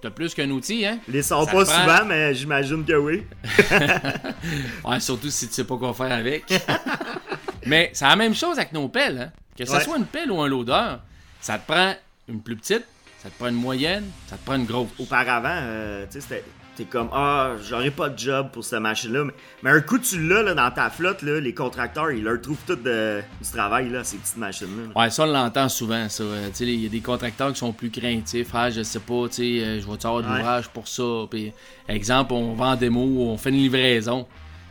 t'as 0.00 0.10
plus 0.10 0.34
qu'un 0.34 0.50
outil, 0.50 0.84
hein? 0.86 0.98
Les 1.08 1.22
sort 1.22 1.44
Ça 1.44 1.52
pas 1.52 1.64
prend- 1.64 1.80
souvent, 1.80 2.04
mais 2.06 2.34
j'imagine 2.34 2.84
que 2.84 2.92
oui. 2.94 3.22
Ouais, 4.84 5.00
surtout 5.00 5.30
si 5.30 5.48
tu 5.48 5.54
sais 5.54 5.64
pas 5.64 5.76
quoi 5.76 5.92
faire 5.94 6.12
avec. 6.12 6.44
Mais 7.66 7.90
c'est 7.92 8.06
la 8.06 8.16
même 8.16 8.34
chose 8.34 8.58
avec 8.58 8.72
nos 8.72 8.88
pelles, 8.88 9.18
hein? 9.18 9.32
Que 9.56 9.64
ce 9.64 9.72
Ouais. 9.72 9.80
soit 9.82 9.98
une 9.98 10.06
pelle 10.06 10.30
ou 10.30 10.40
un 10.40 10.48
loader, 10.48 10.96
ça 11.40 11.58
te 11.58 11.70
prend 11.70 11.94
une 12.28 12.40
plus 12.40 12.56
petite, 12.56 12.84
ça 13.22 13.30
te 13.30 13.34
prend 13.38 13.48
une 13.48 13.54
moyenne, 13.56 14.04
ça 14.26 14.36
te 14.36 14.44
prend 14.44 14.54
une 14.56 14.64
grosse. 14.66 14.88
Auparavant, 14.98 15.48
euh, 15.50 16.04
tu 16.06 16.12
sais, 16.12 16.20
c'était- 16.20 16.44
t'es 16.76 16.84
comme, 16.84 17.08
ah, 17.12 17.54
j'aurais 17.68 17.90
pas 17.90 18.08
de 18.08 18.16
job 18.16 18.50
pour 18.52 18.62
cette 18.64 18.78
machine-là. 18.80 19.24
Mais, 19.24 19.32
mais 19.64 19.70
un 19.70 19.80
coup, 19.80 19.98
tu 19.98 20.24
l'as 20.28 20.42
là, 20.44 20.54
dans 20.54 20.70
ta 20.70 20.88
flotte, 20.90 21.22
là, 21.22 21.40
les 21.40 21.52
contracteurs, 21.52 22.12
ils 22.12 22.22
leur 22.22 22.40
trouvent 22.40 22.56
tout 22.68 22.76
de- 22.76 23.20
du 23.42 23.50
travail, 23.50 23.88
là, 23.90 24.04
ces 24.04 24.16
petites 24.18 24.36
machines-là. 24.36 24.92
Ouais, 25.00 25.10
ça, 25.10 25.24
on 25.24 25.26
l'entend 25.26 25.68
souvent, 25.68 26.08
ça. 26.08 26.22
Euh, 26.22 26.48
tu 26.50 26.54
sais, 26.54 26.64
il 26.66 26.80
y 26.84 26.86
a 26.86 26.88
des 26.88 27.00
contracteurs 27.00 27.52
qui 27.52 27.58
sont 27.58 27.72
plus 27.72 27.90
craintifs. 27.90 28.50
Ah, 28.54 28.70
je 28.70 28.82
sais 28.82 29.00
pas, 29.00 29.26
tu 29.28 29.34
sais, 29.34 29.42
euh, 29.64 29.80
je 29.80 29.86
vais-tu 29.90 30.06
avoir 30.06 30.22
de 30.22 30.28
Ouais. 30.28 30.36
l'ouvrage 30.36 30.68
pour 30.68 30.86
ça? 30.86 31.26
Puis, 31.28 31.52
exemple, 31.88 32.32
on 32.34 32.54
vend 32.54 32.72
en 32.72 32.76
démo, 32.76 33.00
on 33.28 33.36
fait 33.36 33.50
une 33.50 33.56
livraison. 33.56 34.28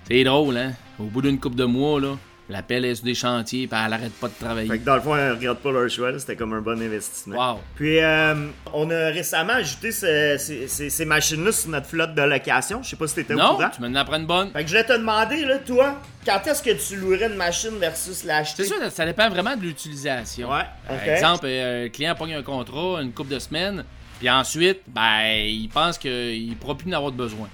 C'est 0.10 0.24
drôle, 0.24 0.56
hein? 0.56 0.72
Au 1.00 1.04
bout 1.04 1.22
d'une 1.22 1.38
couple 1.38 1.58
de 1.58 1.66
mois, 1.66 2.00
là, 2.00 2.16
la 2.50 2.62
pelle 2.64 2.86
est 2.86 2.96
sur 2.96 3.04
des 3.06 3.14
chantiers, 3.14 3.68
puis 3.68 3.78
elle 3.86 3.92
arrête 3.94 4.14
pas 4.14 4.28
de 4.30 4.34
travailler. 4.40 4.70
Fait 4.70 4.80
que 4.80 4.86
dans 4.86 4.96
le 4.96 5.02
fond, 5.02 5.16
ils 5.18 5.32
regardent 5.32 5.58
pas 5.60 5.72
leur 5.72 5.90
choix, 5.90 6.18
c'était 6.18 6.36
comme 6.38 6.54
un 6.54 6.62
bon 6.62 6.82
investissement. 6.82 7.54
Wow. 7.56 7.60
Puis, 7.76 8.00
euh, 8.00 8.36
on 8.74 8.90
a 8.90 9.08
récemment 9.10 9.54
ajouté 9.54 9.92
ce- 9.92 10.38
ces, 10.40 10.68
ces- 10.68 10.90
ces 10.90 11.06
machines-là 11.06 11.52
sur 11.52 11.70
notre 11.70 11.88
flotte 11.88 12.16
de 12.16 12.22
location. 12.22 12.82
Je 12.84 12.90
sais 12.90 12.96
pas 12.96 13.08
si 13.08 13.16
t'étais 13.16 13.34
au 13.34 13.38
Non, 13.38 13.56
courant. 13.56 13.70
tu 13.76 13.82
m'en 13.82 13.94
apprends 14.00 14.18
une 14.18 14.26
bonne. 14.26 14.52
Fait 14.52 14.64
que 14.64 14.70
je 14.70 14.74
vais 14.78 14.84
te 14.86 14.94
demander, 14.94 15.44
là, 15.44 15.58
toi, 15.60 15.96
quand 16.26 16.40
est-ce 16.48 16.64
que 16.64 16.72
tu 16.72 16.96
louerais 16.96 17.28
une 17.28 17.36
machine 17.36 17.78
versus 17.80 18.24
l'acheter? 18.24 18.64
C'est 18.64 18.74
sûr, 18.76 18.92
ça 18.92 19.06
dépend 19.06 19.30
vraiment 19.30 19.56
de 19.58 19.62
l'utilisation. 19.64 20.50
Ouais, 20.50 20.64
Par 20.88 21.04
exemple, 21.04 21.46
euh, 21.48 21.84
le 21.84 21.90
client 21.90 22.16
pogne 22.16 22.34
un 22.36 22.44
contrat 22.44 23.02
une 23.02 23.12
couple 23.12 23.34
de 23.34 23.40
semaines, 23.40 23.84
puis 24.20 24.30
ensuite, 24.30 24.80
ben, 24.88 25.22
il 25.46 25.68
pense 25.70 25.98
qu'il 25.98 26.50
ne 26.50 26.56
pourra 26.56 26.76
plus 26.76 26.90
en 26.94 26.96
avoir 26.98 27.12
de 27.12 27.18
besoin. 27.18 27.50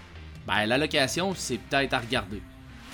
Ben, 0.48 0.66
la 0.66 0.78
location, 0.78 1.34
c'est 1.36 1.58
peut-être 1.58 1.94
à 1.94 2.00
regarder. 2.00 2.42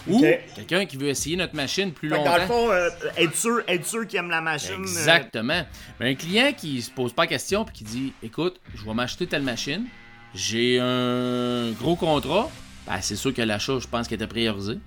Ou 0.07 0.21
quelqu'un 0.55 0.85
qui 0.85 0.97
veut 0.97 1.07
essayer 1.09 1.35
notre 1.35 1.55
machine 1.55 1.91
plus 1.91 2.09
Fait 2.09 2.15
longtemps. 2.15 2.31
dans 2.31 2.37
le 2.37 2.45
fond, 2.47 2.71
euh, 2.71 2.89
être 3.17 3.35
sûr, 3.35 3.61
être 3.67 3.85
sûr 3.85 4.07
qu'il 4.07 4.19
aime 4.19 4.29
la 4.29 4.41
machine. 4.41 4.75
euh, 4.79 4.83
Exactement. 4.83 5.61
Mais 5.99 6.11
un 6.11 6.15
client 6.15 6.51
qui 6.55 6.81
se 6.81 6.89
pose 6.89 7.13
pas 7.13 7.23
la 7.23 7.27
question 7.27 7.65
puis 7.65 7.73
qui 7.75 7.83
dit 7.83 8.13
Écoute, 8.23 8.59
je 8.75 8.85
vais 8.85 8.93
m'acheter 8.93 9.27
telle 9.27 9.43
machine, 9.43 9.85
j'ai 10.33 10.79
un 10.79 11.71
gros 11.71 11.95
contrat, 11.95 12.49
ben, 12.87 12.97
c'est 13.01 13.15
sûr 13.15 13.33
que 13.33 13.41
l'achat, 13.41 13.77
je 13.79 13.87
pense 13.87 14.07
qu'il 14.07 14.15
était 14.15 14.27
priorisé. 14.27 14.79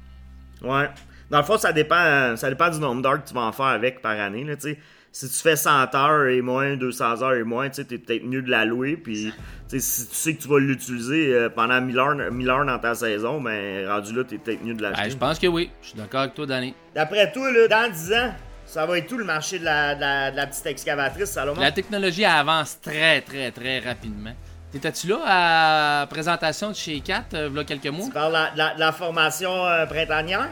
Ouais. 0.63 0.89
Dans 1.31 1.39
le 1.39 1.45
fond, 1.45 1.57
ça 1.59 1.73
dépend, 1.73 2.37
ça 2.37 2.49
dépend 2.51 2.69
du 2.71 2.79
nombre 2.79 3.01
d'heures 3.03 3.23
que 3.23 3.29
tu 3.29 3.35
vas 3.35 3.43
en 3.43 3.53
faire 3.53 3.67
avec 3.67 4.03
par 4.03 4.19
année. 4.21 4.45
Là. 4.45 4.55
Si 5.13 5.29
tu 5.29 5.35
fais 5.35 5.57
100 5.57 5.95
heures 5.95 6.27
et 6.27 6.41
moins, 6.41 6.77
200 6.77 7.23
heures 7.23 7.35
et 7.35 7.45
moins, 7.45 7.69
tu 7.69 7.85
t'es 7.85 7.99
peut-être 7.99 8.25
mieux 8.25 8.43
de 8.43 8.51
la 8.51 8.65
louer. 8.65 8.97
Puis, 8.97 9.33
tu 9.69 9.79
sais, 9.79 9.81
si 9.81 10.09
tu 10.09 10.15
sais 10.15 10.35
que 10.35 10.43
tu 10.43 10.49
vas 10.49 10.59
l'utiliser 10.59 11.35
euh, 11.35 11.49
pendant 11.51 11.81
1000 11.81 11.99
heures, 11.99 12.15
1000 12.33 12.49
heures 12.51 12.65
dans 12.65 12.79
ta 12.79 12.95
saison, 12.95 13.41
ben, 13.41 13.87
rendu 13.89 14.15
là, 14.15 14.25
t'es 14.25 14.39
peut-être 14.39 14.65
mieux 14.65 14.75
de 14.75 14.81
Ben, 14.81 14.91
l'acheter. 14.91 15.11
je 15.11 15.17
pense 15.17 15.39
que 15.39 15.47
oui. 15.47 15.71
Je 15.83 15.89
suis 15.89 15.99
d'accord 15.99 16.21
avec 16.23 16.35
toi, 16.35 16.47
Danny. 16.47 16.75
D'après 16.95 17.31
toi, 17.31 17.53
là, 17.53 17.69
dans 17.69 17.93
10 17.93 18.13
ans, 18.15 18.33
ça 18.65 18.87
va 18.87 18.97
être 18.97 19.07
tout 19.07 19.19
le 19.19 19.25
marché 19.25 19.59
de 19.59 19.65
la, 19.65 19.95
de 19.95 20.01
la, 20.01 20.31
de 20.31 20.37
la 20.37 20.47
petite 20.47 20.65
excavatrice, 20.67 21.31
Salomon? 21.31 21.61
La 21.61 21.73
technologie 21.73 22.25
avance 22.25 22.81
très, 22.81 23.21
très, 23.21 23.51
très 23.51 23.81
rapidement. 23.81 24.33
T'étais-tu 24.73 25.09
là 25.09 25.19
à 25.27 26.01
la 26.01 26.07
présentation 26.07 26.71
de 26.71 26.75
chez 26.75 27.01
Cat, 27.01 27.25
euh, 27.35 27.51
il 27.53 27.57
y 27.59 27.61
a 27.61 27.65
quelques 27.65 27.89
mois? 27.89 28.07
Tu 28.07 28.13
parles 28.13 28.33
de 28.55 28.81
la, 28.81 28.93
formation 28.93 29.67
euh, 29.67 29.85
printanière? 29.85 30.49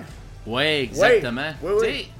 Ouais, 0.46 0.82
exactement. 0.82 1.54
Oui, 1.62 1.72
oui. 1.80 2.08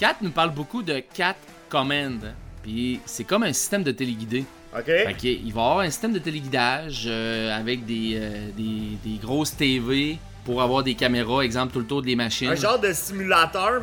Cat 0.00 0.16
nous 0.22 0.30
parle 0.30 0.50
beaucoup 0.54 0.82
de 0.82 1.02
Cat 1.12 1.36
Command. 1.68 2.32
Puis 2.62 3.00
c'est 3.04 3.24
comme 3.24 3.42
un 3.42 3.52
système 3.52 3.82
de 3.82 3.92
téléguidé. 3.92 4.46
OK? 4.74 4.84
Fait 4.86 5.16
il 5.24 5.52
va 5.52 5.60
y 5.60 5.64
avoir 5.64 5.78
un 5.80 5.90
système 5.90 6.12
de 6.14 6.18
téléguidage 6.18 7.04
euh, 7.06 7.54
avec 7.54 7.84
des, 7.84 8.12
euh, 8.14 8.48
des, 8.56 8.96
des 9.04 9.18
grosses 9.18 9.54
TV 9.54 10.16
pour 10.46 10.62
avoir 10.62 10.82
des 10.82 10.94
caméras, 10.94 11.42
exemple, 11.42 11.74
tout 11.74 11.80
le 11.80 11.84
tour 11.84 12.00
des 12.00 12.16
machines. 12.16 12.48
Un 12.48 12.54
genre 12.54 12.78
de 12.78 12.92
simulateur 12.94 13.82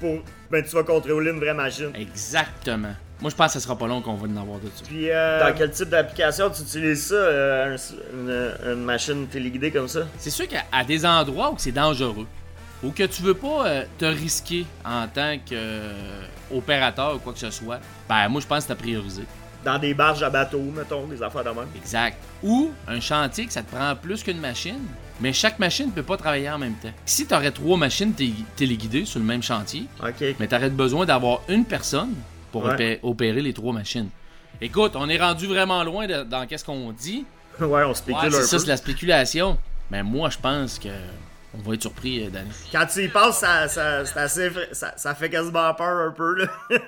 pour... 0.00 0.18
Ben, 0.50 0.64
tu 0.64 0.70
vas 0.74 0.82
contrôler 0.82 1.30
une 1.30 1.38
vraie 1.38 1.54
machine. 1.54 1.90
Exactement. 1.94 2.94
Moi, 3.20 3.30
je 3.30 3.36
pense 3.36 3.52
que 3.52 3.60
ce 3.60 3.60
sera 3.60 3.78
pas 3.78 3.86
long 3.86 4.02
qu'on 4.02 4.14
va 4.14 4.26
en 4.26 4.36
avoir 4.36 4.58
de 4.58 4.66
ça. 4.66 4.82
Puis, 4.84 5.10
euh, 5.10 5.48
dans 5.48 5.56
quel 5.56 5.70
type 5.70 5.88
d'application 5.90 6.50
tu 6.50 6.62
utilises 6.62 7.06
ça, 7.06 7.14
euh, 7.14 7.76
un- 7.76 8.14
une, 8.66 8.72
une 8.72 8.82
machine 8.84 9.28
téléguidée 9.28 9.70
comme 9.70 9.86
ça? 9.86 10.08
C'est 10.18 10.30
sûr 10.30 10.46
qu'à 10.48 10.82
des 10.84 11.06
endroits 11.06 11.52
où 11.52 11.54
c'est 11.56 11.70
dangereux, 11.70 12.26
ou 12.82 12.90
que 12.90 13.04
tu 13.04 13.22
veux 13.22 13.34
pas 13.34 13.66
euh, 13.66 13.84
te 13.98 14.04
risquer 14.04 14.66
en 14.84 15.06
tant 15.08 15.36
qu'opérateur 16.50 17.16
ou 17.16 17.18
quoi 17.18 17.32
que 17.32 17.38
ce 17.38 17.50
soit, 17.50 17.78
ben 18.08 18.28
moi 18.28 18.40
je 18.40 18.46
pense 18.46 18.60
que 18.60 18.66
c'est 18.68 18.72
à 18.72 18.76
prioriser. 18.76 19.24
Dans 19.64 19.78
des 19.78 19.94
barges 19.94 20.22
à 20.24 20.30
bateau, 20.30 20.60
mettons, 20.76 21.06
des 21.06 21.22
affaires 21.22 21.44
de 21.44 21.50
même. 21.50 21.68
Exact. 21.76 22.18
Ou 22.42 22.72
un 22.88 22.98
chantier 22.98 23.46
que 23.46 23.52
ça 23.52 23.62
te 23.62 23.72
prend 23.72 23.94
plus 23.94 24.22
qu'une 24.24 24.40
machine, 24.40 24.80
mais 25.20 25.32
chaque 25.32 25.60
machine 25.60 25.86
ne 25.86 25.92
peut 25.92 26.02
pas 26.02 26.16
travailler 26.16 26.50
en 26.50 26.58
même 26.58 26.74
temps. 26.74 26.90
Si 27.06 27.26
tu 27.26 27.32
aurais 27.34 27.52
trois 27.52 27.76
machines 27.76 28.12
té- 28.12 28.34
téléguidées 28.56 29.04
sur 29.04 29.20
le 29.20 29.24
même 29.24 29.42
chantier, 29.42 29.86
mais 30.40 30.48
tu 30.48 30.54
aurais 30.56 30.68
besoin 30.70 31.06
d'avoir 31.06 31.42
une 31.48 31.64
personne 31.64 32.12
pour 32.50 32.64
Ouais. 32.64 32.98
opérer 33.04 33.40
les 33.40 33.52
trois 33.52 33.72
machines. 33.72 34.08
Écoute, 34.60 34.92
on 34.96 35.08
est 35.08 35.18
rendu 35.18 35.46
vraiment 35.46 35.84
loin 35.84 36.08
de- 36.08 36.24
dans 36.24 36.44
qu'est-ce 36.46 36.64
qu'on 36.64 36.90
dit. 36.92 37.24
ouais, 37.60 37.84
on 37.84 37.94
spécule 37.94 38.26
un 38.26 38.30
ça, 38.42 38.56
peu. 38.56 38.58
c'est 38.58 38.66
la 38.66 38.76
spéculation. 38.76 39.58
Mais 39.92 40.02
moi, 40.02 40.28
je 40.28 40.38
pense 40.38 40.78
que 40.80 40.88
on 41.54 41.58
va 41.68 41.74
être 41.74 41.82
surpris, 41.82 42.24
euh, 42.24 42.30
Danny. 42.30 42.50
Quand 42.70 42.86
tu 42.86 43.04
y 43.04 43.08
passes, 43.08 43.38
ça, 43.40 43.68
ça, 43.68 44.02
assez, 44.16 44.50
ça, 44.72 44.94
ça 44.96 45.14
fait 45.14 45.28
quasiment 45.30 45.72
peur 45.74 46.08
un 46.08 46.10
peu. 46.10 46.34
Là. 46.38 46.46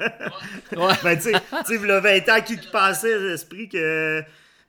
Ouais. 0.76 0.94
ben, 1.02 1.16
tu 1.16 1.30
sais, 1.32 1.32
le 1.68 2.00
20 2.00 2.28
ans 2.36 2.40
qui, 2.44 2.56
passait 2.72 3.18
l'esprit 3.18 3.68
que, 3.68 4.22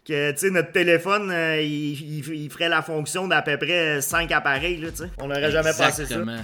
que 0.08 0.50
notre 0.50 0.72
téléphone, 0.72 1.32
euh, 1.32 1.62
il, 1.62 2.20
il, 2.20 2.34
il 2.44 2.50
ferait 2.52 2.70
la 2.70 2.82
fonction 2.82 3.28
d'à 3.28 3.42
peu 3.42 3.58
près 3.58 4.02
5 4.02 4.32
appareils. 4.32 4.78
Là. 4.78 4.90
On 5.20 5.28
n'aurait 5.28 5.52
jamais 5.52 5.72
pensé 5.72 6.06
ça. 6.06 6.16
Exactement. 6.16 6.38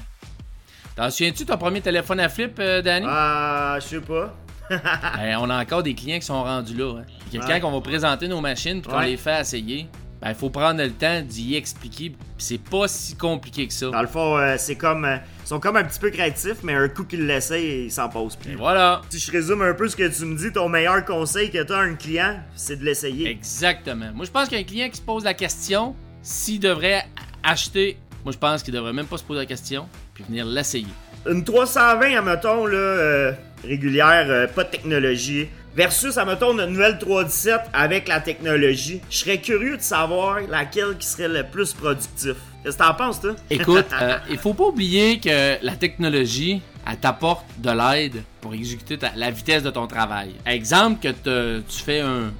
T'en 0.95 1.09
souviens-tu 1.09 1.45
ton 1.45 1.57
premier 1.57 1.81
téléphone 1.81 2.19
à 2.19 2.29
flip, 2.29 2.57
euh, 2.59 2.81
Danny? 2.81 3.05
Ah, 3.09 3.77
je 3.79 3.85
sais 3.87 4.01
pas. 4.01 4.35
Ben, 4.69 5.37
on 5.41 5.49
a 5.49 5.61
encore 5.61 5.83
des 5.83 5.93
clients 5.93 6.17
qui 6.19 6.25
sont 6.25 6.43
rendus 6.43 6.75
là. 6.75 6.99
Hein. 6.99 7.03
Puis 7.29 7.39
que 7.39 7.45
Ouais. 7.45 7.59
Quand 7.59 7.67
on 7.67 7.71
va 7.73 7.81
présenter 7.81 8.27
nos 8.29 8.39
machines 8.39 8.81
puis 8.81 8.89
qu'on 8.89 8.99
Ouais. 8.99 9.07
les 9.07 9.17
fait 9.17 9.41
essayer, 9.41 9.87
ben, 10.21 10.29
il 10.29 10.35
faut 10.35 10.49
prendre 10.49 10.81
le 10.81 10.91
temps 10.91 11.21
d'y 11.21 11.55
expliquer. 11.55 12.13
C'est 12.37 12.61
pas 12.61 12.87
si 12.87 13.15
compliqué 13.15 13.67
que 13.67 13.73
ça. 13.73 13.87
Dans 13.89 14.01
le 14.01 14.07
fond, 14.07 14.37
euh, 14.37 14.55
c'est 14.59 14.75
comme. 14.75 15.05
euh, 15.05 15.17
ils 15.43 15.47
sont 15.47 15.59
comme 15.59 15.75
un 15.77 15.83
petit 15.83 15.99
peu 15.99 16.09
créatifs, 16.11 16.57
mais 16.63 16.73
un 16.73 16.87
coup 16.89 17.03
qu'ils 17.03 17.25
l'essayent, 17.25 17.85
ils 17.85 17.91
s'en 17.91 18.07
posent 18.07 18.37
Et 18.45 18.49
plus. 18.49 18.55
voilà. 18.55 19.01
Si 19.09 19.19
je 19.19 19.31
résume 19.31 19.61
un 19.63 19.73
peu 19.73 19.87
ce 19.87 19.95
que 19.95 20.07
tu 20.07 20.25
me 20.25 20.37
dis, 20.37 20.51
ton 20.51 20.69
meilleur 20.69 21.03
conseil 21.03 21.49
que 21.49 21.61
tu 21.63 21.73
as 21.73 21.77
à 21.77 21.81
un 21.81 21.95
client, 21.95 22.39
c'est 22.55 22.77
de 22.77 22.85
l'essayer. 22.85 23.29
Exactement. 23.29 24.11
Moi, 24.13 24.25
je 24.25 24.31
pense 24.31 24.47
qu'un 24.47 24.63
client 24.63 24.89
qui 24.89 24.97
se 24.97 25.01
pose 25.01 25.23
la 25.23 25.33
question 25.33 25.95
s'il 26.21 26.59
devrait 26.59 27.03
acheter, 27.43 27.97
moi, 28.23 28.31
je 28.31 28.37
pense 28.37 28.61
qu'il 28.63 28.73
devrait 28.73 28.93
même 28.93 29.07
pas 29.07 29.17
se 29.17 29.23
poser 29.23 29.39
la 29.39 29.45
question 29.47 29.87
puis 30.13 30.23
venir 30.23 30.45
l'essayer. 30.45 30.85
Une 31.29 31.43
320, 31.43 32.17
admettons, 32.17 32.65
là, 32.65 32.77
euh, 32.77 33.31
régulière, 33.63 34.25
euh, 34.29 34.47
pas 34.47 34.63
de 34.63 34.69
technologie, 34.69 35.49
versus, 35.75 36.17
admettons, 36.17 36.57
une 36.59 36.65
nouvelle 36.71 36.97
317 36.99 37.61
avec 37.73 38.07
la 38.07 38.19
technologie. 38.19 39.01
Je 39.09 39.17
serais 39.17 39.37
curieux 39.39 39.77
de 39.77 39.81
savoir 39.81 40.39
laquelle 40.49 40.97
qui 40.97 41.07
serait 41.07 41.27
le 41.27 41.43
plus 41.43 41.73
productif. 41.73 42.33
Qu'est-ce 42.63 42.77
que 42.77 42.83
t'en 42.83 42.93
penses, 42.93 43.21
toi? 43.21 43.35
Écoute, 43.49 43.85
euh, 44.01 44.17
il 44.29 44.37
faut 44.37 44.53
pas 44.53 44.65
oublier 44.65 45.19
que 45.19 45.57
la 45.65 45.75
technologie, 45.75 46.61
elle 46.89 46.97
t'apporte 46.97 47.45
de 47.57 47.71
l'aide 47.71 48.23
pour 48.39 48.53
exécuter 48.53 48.97
ta- 48.97 49.13
la 49.15 49.31
vitesse 49.31 49.63
de 49.63 49.69
ton 49.71 49.87
travail. 49.87 50.35
Exemple, 50.45 50.99
que 51.01 51.11
te- 51.11 51.59
tu 51.61 51.79
fais 51.83 52.01
un, 52.01 52.31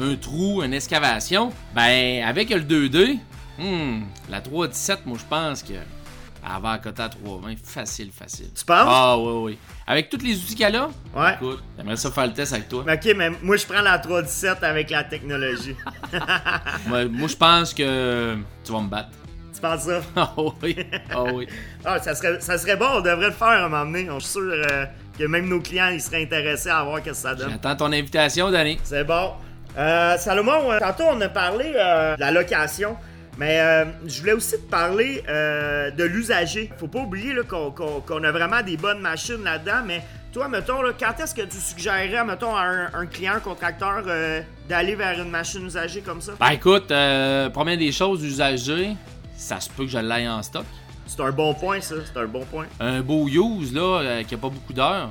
un 0.00 0.14
trou, 0.16 0.62
une 0.62 0.74
excavation, 0.74 1.50
ben 1.74 2.22
avec 2.26 2.50
le 2.50 2.60
2D, 2.60 3.18
hmm, 3.58 4.00
la 4.30 4.40
317, 4.40 5.06
moi 5.06 5.16
je 5.18 5.24
pense 5.28 5.62
que 5.62 5.74
elle 6.44 6.66
à 6.66 6.78
côté 6.78 7.02
à 7.02 7.08
320, 7.08 7.54
facile, 7.64 8.10
facile. 8.12 8.46
Tu 8.54 8.64
penses? 8.64 8.86
Ah 8.88 9.16
oui, 9.18 9.32
oui. 9.52 9.58
Avec 9.86 10.08
tous 10.10 10.18
les 10.18 10.34
outils 10.36 10.54
qu'elle 10.54 10.76
a, 10.76 10.88
Ouais. 11.14 11.34
écoute, 11.34 11.62
j'aimerais 11.76 11.96
ça 11.96 12.10
faire 12.10 12.26
le 12.26 12.32
test 12.32 12.52
avec 12.52 12.68
toi. 12.68 12.84
Ok, 12.90 13.14
mais 13.16 13.30
moi, 13.42 13.56
je 13.56 13.66
prends 13.66 13.80
la 13.82 13.98
317 13.98 14.62
avec 14.62 14.90
la 14.90 15.04
technologie. 15.04 15.76
moi, 16.86 17.04
moi, 17.06 17.28
je 17.28 17.36
pense 17.36 17.72
que 17.74 18.36
tu 18.64 18.72
vas 18.72 18.80
me 18.80 18.88
battre. 18.88 19.10
tu 19.54 19.60
penses 19.60 19.82
ça? 19.82 20.00
Ah 20.16 20.32
oui, 20.62 20.76
ah 21.10 21.22
oui. 21.24 21.46
Ah, 21.84 21.98
ça 21.98 22.14
serait, 22.14 22.40
ça 22.40 22.58
serait 22.58 22.76
bon, 22.76 22.86
on 22.96 23.00
devrait 23.00 23.26
le 23.26 23.32
faire 23.32 23.48
à 23.48 23.64
un 23.64 23.68
moment 23.68 23.84
donné. 23.84 24.06
Je 24.14 24.18
suis 24.20 24.32
sûr 24.32 24.42
euh, 24.42 24.84
que 25.18 25.24
même 25.24 25.48
nos 25.48 25.60
clients, 25.60 25.88
ils 25.88 26.00
seraient 26.00 26.22
intéressés 26.22 26.70
à 26.70 26.82
voir 26.84 26.98
ce 26.98 27.04
que 27.10 27.12
ça 27.14 27.34
donne. 27.34 27.50
J'attends 27.50 27.76
ton 27.76 27.92
invitation, 27.92 28.50
Danny. 28.50 28.78
C'est 28.84 29.04
bon. 29.04 29.32
Euh, 29.76 30.16
Salomon, 30.18 30.70
euh, 30.70 30.78
tantôt 30.78 31.04
on 31.10 31.20
a 31.20 31.28
parlé 31.28 31.72
euh, 31.74 32.14
de 32.14 32.20
la 32.20 32.30
location, 32.30 32.96
mais 33.38 33.60
euh, 33.60 33.84
je 34.06 34.20
voulais 34.20 34.32
aussi 34.32 34.52
te 34.52 34.70
parler 34.70 35.22
euh, 35.28 35.90
de 35.90 36.04
l'usager. 36.04 36.70
Faut 36.78 36.88
pas 36.88 37.00
oublier 37.00 37.34
qu'on, 37.48 38.24
a 38.24 38.30
vraiment 38.30 38.62
des 38.62 38.76
bonnes 38.76 39.00
machines 39.00 39.42
là-dedans, 39.42 39.82
mais 39.84 40.02
toi, 40.32 40.48
mettons, 40.48 40.82
là, 40.82 40.92
quand 40.98 41.22
est-ce 41.22 41.34
que 41.34 41.42
tu 41.42 41.56
suggérerais, 41.58 42.24
mettons, 42.24 42.54
à 42.54 42.62
un, 42.62 42.94
un 42.94 43.06
client, 43.06 43.34
un 43.36 43.40
contracteur, 43.40 44.02
euh, 44.06 44.40
d'aller 44.68 44.94
vers 44.94 45.20
une 45.20 45.30
machine 45.30 45.64
usagée 45.66 46.00
comme 46.00 46.20
ça? 46.20 46.32
Ben 46.38 46.50
écoute, 46.50 46.90
euh, 46.90 47.50
première 47.50 47.78
des 47.78 47.92
choses, 47.92 48.22
usagées, 48.24 48.96
ça 49.36 49.60
se 49.60 49.68
peut 49.70 49.84
que 49.84 49.90
je 49.90 49.98
l'aille 49.98 50.28
en 50.28 50.42
stoc. 50.42 50.64
C'est 51.06 51.20
un 51.20 51.32
bon 51.32 51.54
point, 51.54 51.80
ça. 51.80 51.96
C'est 52.04 52.18
un 52.18 52.26
bon 52.26 52.44
point. 52.44 52.66
Un 52.80 53.00
beau 53.00 53.28
use, 53.28 53.74
là, 53.74 54.22
qui 54.24 54.34
a 54.34 54.38
pas 54.38 54.48
beaucoup 54.48 54.72
d'heures. 54.72 55.10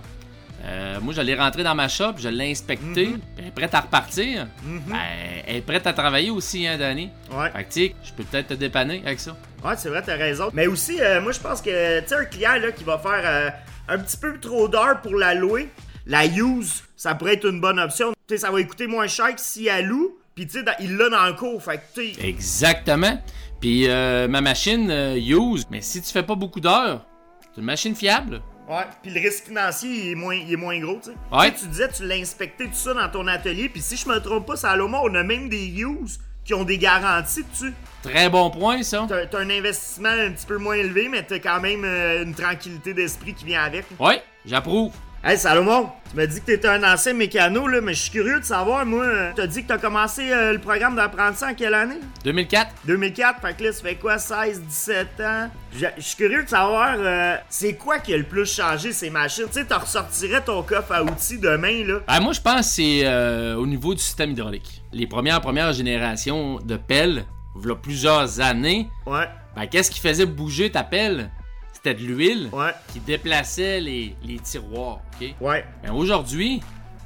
Euh, 0.66 1.00
moi, 1.02 1.14
je 1.14 1.22
l'ai 1.22 1.36
rentré 1.36 1.64
dans 1.64 1.76
ma 1.76 1.90
shop, 1.90 2.14
je 2.18 2.30
l'ai 2.30 2.52
inspecté, 2.52 3.06
puis 3.06 3.22
elle 3.38 3.48
est 3.48 3.52
prête 3.52 3.74
à 3.74 3.82
repartir. 3.82 4.48
Mhm. 4.64 4.82
Ben, 4.88 4.98
elle 5.46 5.56
est 5.58 5.62
prête 5.62 5.86
à 5.88 5.94
travailler 5.94 6.30
aussi, 6.30 6.66
hein, 6.66 6.78
Danny? 6.78 7.10
Ouais. 7.32 7.52
Fait 7.52 7.64
que, 7.66 7.74
tu 7.74 7.80
sais, 7.88 7.96
je 8.04 8.14
peux 8.14 8.24
peut-être 8.24 8.48
te 8.48 8.54
dépanner 8.54 9.02
avec 9.06 9.20
ça. 9.20 9.36
Ouais, 9.64 9.74
c'est 9.78 9.90
vrai, 9.90 10.02
t'as 10.06 10.16
raison. 10.16 10.50
Mais 10.54 10.68
aussi, 10.68 11.02
euh, 11.02 11.22
moi, 11.22 11.32
je 11.34 11.40
pense 11.40 11.62
que, 11.62 12.00
tu 12.02 12.08
sais, 12.08 12.16
un 12.16 12.26
client 12.26 12.56
là, 12.62 12.72
qui 12.72 12.84
va 12.86 12.98
faire 12.98 13.22
euh, 13.26 13.50
un 13.90 14.00
petit 14.00 14.18
peu 14.18 14.40
trop 14.40 14.70
d'heures 14.70 15.02
pour 15.02 15.16
la 15.16 15.34
louer, 15.34 15.70
la 16.08 16.26
use, 16.26 16.84
ça 16.96 17.14
pourrait 17.16 17.34
être 17.34 17.50
une 17.50 17.60
bonne 17.60 17.80
option. 17.80 18.14
Tu 18.28 18.36
sais, 18.36 18.38
ça 18.38 18.52
va 18.52 18.64
coûter 18.64 18.88
moins 18.88 19.08
cher 19.08 19.36
que 19.36 19.42
si 19.42 19.68
elle 19.68 19.88
loue, 19.88 20.18
puis 20.34 20.48
tu 20.48 20.60
sais, 20.60 20.66
il 20.80 20.96
l'a 20.96 21.10
dans 21.10 21.26
le 21.28 21.34
cours. 21.34 21.62
Fait 21.62 21.78
que, 21.78 22.02
tu 22.02 22.14
sais, 22.14 22.26
Exactement. 22.26 23.22
Puis 23.60 23.88
ma 23.88 24.42
machine 24.42 24.90
use, 25.16 25.66
mais 25.72 25.80
si 25.82 26.02
tu 26.02 26.12
fais 26.12 26.24
pas 26.24 26.36
beaucoup 26.36 26.60
d'heures, 26.60 27.06
c'est 27.54 27.62
une 27.62 27.66
machine 27.66 27.96
fiable. 27.96 28.42
Ouais. 28.78 28.86
Puis 29.02 29.12
le 29.12 29.22
risque 29.22 29.46
financier, 29.46 29.90
il 29.90 30.12
est 30.12 30.16
moins, 30.16 30.36
il 30.36 30.52
est 30.52 30.58
moins 30.58 30.80
gros, 30.80 31.00
tu 31.04 31.12
sais. 31.12 31.16
Ouais. 31.32 31.52
Tu 31.52 31.58
sais, 31.58 31.64
Tu 31.64 31.68
disais, 31.70 31.90
tu 31.90 32.06
l'as 32.08 32.16
inspecté 32.16 32.66
tout 32.66 32.74
ça 32.74 32.94
dans 32.94 33.10
ton 33.10 33.28
atelier, 33.28 33.70
puis 33.70 33.82
si 33.82 33.98
je 33.98 34.08
me 34.08 34.20
trompe 34.20 34.48
pas, 34.48 34.56
Salomon, 34.56 35.02
on 35.04 35.16
a 35.16 35.24
même 35.24 35.50
des 35.50 35.68
use 35.68 36.20
qui 36.44 36.54
ont 36.54 36.64
des 36.64 36.78
garanties 36.78 37.44
dessus. 37.44 37.74
Très 38.02 38.30
bon 38.30 38.50
point, 38.50 38.84
ça. 38.84 39.08
T'as 39.08 39.40
un 39.40 39.50
investissement 39.50 40.10
un 40.10 40.32
petit 40.32 40.46
peu 40.46 40.58
moins 40.58 40.76
élevé, 40.76 41.08
mais 41.08 41.24
t'as 41.24 41.40
quand 41.40 41.62
même 41.62 41.84
euh, 41.86 42.24
une 42.24 42.36
tranquillité 42.36 42.94
d'esprit 42.94 43.34
qui 43.34 43.46
vient 43.46 43.64
avec. 43.64 43.86
Ouais, 44.00 44.22
j'approuve. 44.46 44.92
Hey 45.26 45.38
Salomon, 45.38 45.90
tu 46.10 46.18
m'as 46.18 46.26
dit 46.26 46.42
que 46.42 46.48
t'étais 46.48 46.68
un 46.68 46.84
ancien 46.84 47.14
mécano, 47.14 47.66
là, 47.66 47.80
mais 47.80 47.94
je 47.94 48.02
suis 48.02 48.12
curieux 48.12 48.42
de 48.42 48.44
savoir, 48.44 48.86
moi, 48.86 49.06
t'as 49.34 49.48
dit 49.48 49.64
que 49.64 49.70
t'as 49.70 49.78
commencé 49.78 50.30
euh, 50.34 50.52
le 50.52 50.60
programme 50.60 50.98
d'apprentissage 50.98 51.52
en 51.54 51.56
quelle 51.56 51.74
année? 51.76 52.02
2004. 52.26 52.74
2004, 52.86 53.40
fait 53.40 53.54
que 53.54 53.64
là, 53.64 53.72
ça 53.72 53.82
fait 53.84 53.96
quoi, 53.96 54.18
16, 54.18 54.64
17 54.64 55.08
ans? 55.22 55.50
Je 55.74 55.86
suis 56.00 56.18
curieux 56.18 56.44
de 56.44 56.50
savoir, 56.50 56.96
euh, 56.98 57.38
c'est 57.48 57.76
quoi 57.76 58.00
qui 58.00 58.14
a 58.14 58.18
le 58.18 58.26
plus 58.26 58.54
changé 58.54 58.92
ces 58.92 59.10
machines? 59.10 59.46
Tu 59.46 59.54
sais, 59.62 59.66
t'en 59.66 59.80
ressortirais 59.80 60.42
ton 60.42 60.62
coffre 60.62 60.92
à 60.92 61.02
outils 61.06 61.40
demain, 61.40 61.86
là. 61.86 62.00
Ben, 62.06 62.20
moi, 62.20 62.34
je 62.34 62.42
pense 62.42 62.68
que 62.68 62.74
c'est 62.74 63.02
euh, 63.06 63.56
au 63.56 63.66
niveau 63.66 63.94
du 63.94 64.02
système 64.02 64.32
hydraulique. 64.32 64.84
Les 64.92 65.08
premières, 65.08 65.40
premières 65.40 65.72
générations 65.72 66.60
de 66.60 66.76
pelles, 66.76 67.24
il 67.56 67.76
plusieurs 67.76 68.42
années, 68.42 68.90
Ouais, 69.06 69.30
ben, 69.56 69.68
qu'est-ce 69.68 69.90
qui 69.90 70.02
faisait 70.02 70.26
bouger 70.26 70.70
ta 70.70 70.84
pelle? 70.84 71.32
C'était 71.74 71.96
de 71.96 72.02
l'huile 72.02 72.50
ouais, 72.54 72.72
qui 72.94 73.00
déplaçait 73.02 73.82
les, 73.82 74.16
les 74.24 74.38
tiroirs, 74.40 75.00
ok? 75.20 75.34
ouais, 75.42 75.66
Ben, 75.84 75.92
aujourd'hui, 75.92 76.62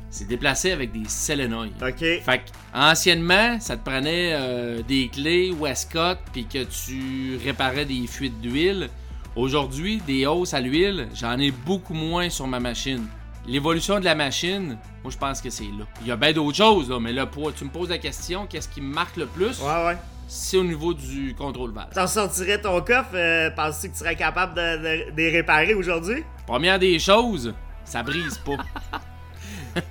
c'est 0.09 0.27
déplacé 0.27 0.71
avec 0.71 0.91
des 0.91 1.07
solénoïdes. 1.09 1.74
ok. 1.81 1.97
Fait 2.00 2.21
que, 2.45 2.51
anciennement, 2.74 3.59
ça 3.59 3.75
te 3.77 3.83
prenait 3.89 4.33
euh, 4.33 4.81
des 4.83 5.09
clés 5.09 5.51
Westcott 5.51 6.19
puis 6.31 6.45
que 6.45 6.63
tu 6.63 7.38
réparais 7.43 7.86
des 7.86 8.05
fuites 8.07 8.39
d'huile. 8.41 8.89
Aujourd'hui, 9.36 10.01
des 10.07 10.25
hausses 10.25 10.53
à 10.53 10.59
l'huile, 10.62 11.07
j'en 11.13 11.38
ai 11.39 11.51
beaucoup 11.51 11.93
moins 11.93 12.29
sur 12.29 12.47
ma 12.47 12.59
machine. 12.59 13.05
L'évolution 13.45 14.00
de 14.00 14.05
la 14.05 14.15
machine, 14.15 14.77
moi 15.03 15.12
je 15.12 15.17
pense 15.17 15.41
que 15.41 15.50
c'est 15.50 15.63
là. 15.65 15.86
Il 16.01 16.07
y 16.07 16.12
a 16.12 16.15
bien 16.17 16.33
d'autres 16.33 16.57
choses, 16.57 16.89
là, 16.89 17.00
mais 17.00 17.13
là, 17.13 17.25
pour, 17.25 17.53
tu 17.53 17.63
me 17.63 17.69
poses 17.69 17.89
la 17.89 17.97
question, 17.97 18.45
qu'est-ce 18.47 18.67
qui 18.67 18.81
me 18.81 18.93
marque 18.93 19.15
le 19.15 19.25
plus? 19.25 19.62
Ouais, 19.62 19.86
ouais. 19.86 19.97
C'est 20.29 20.57
au 20.57 20.63
niveau 20.63 20.93
du 20.93 21.34
contrôle 21.38 21.72
valve. 21.72 21.93
T'en 21.93 22.05
sortirais 22.07 22.60
ton 22.60 22.81
coffre, 22.81 23.12
euh, 23.13 23.50
penses-tu 23.51 23.88
que 23.88 23.93
tu 23.93 24.00
serais 24.00 24.15
capable 24.15 24.53
de, 24.55 24.77
de- 25.07 25.12
de 25.12 25.17
les 25.17 25.29
réparer 25.29 25.74
aujourd'hui? 25.74 26.24
Première 26.46 26.77
des 26.79 27.00
choses, 27.00 27.53
ça 27.86 28.03
brise 28.03 28.38
pas. 28.39 28.57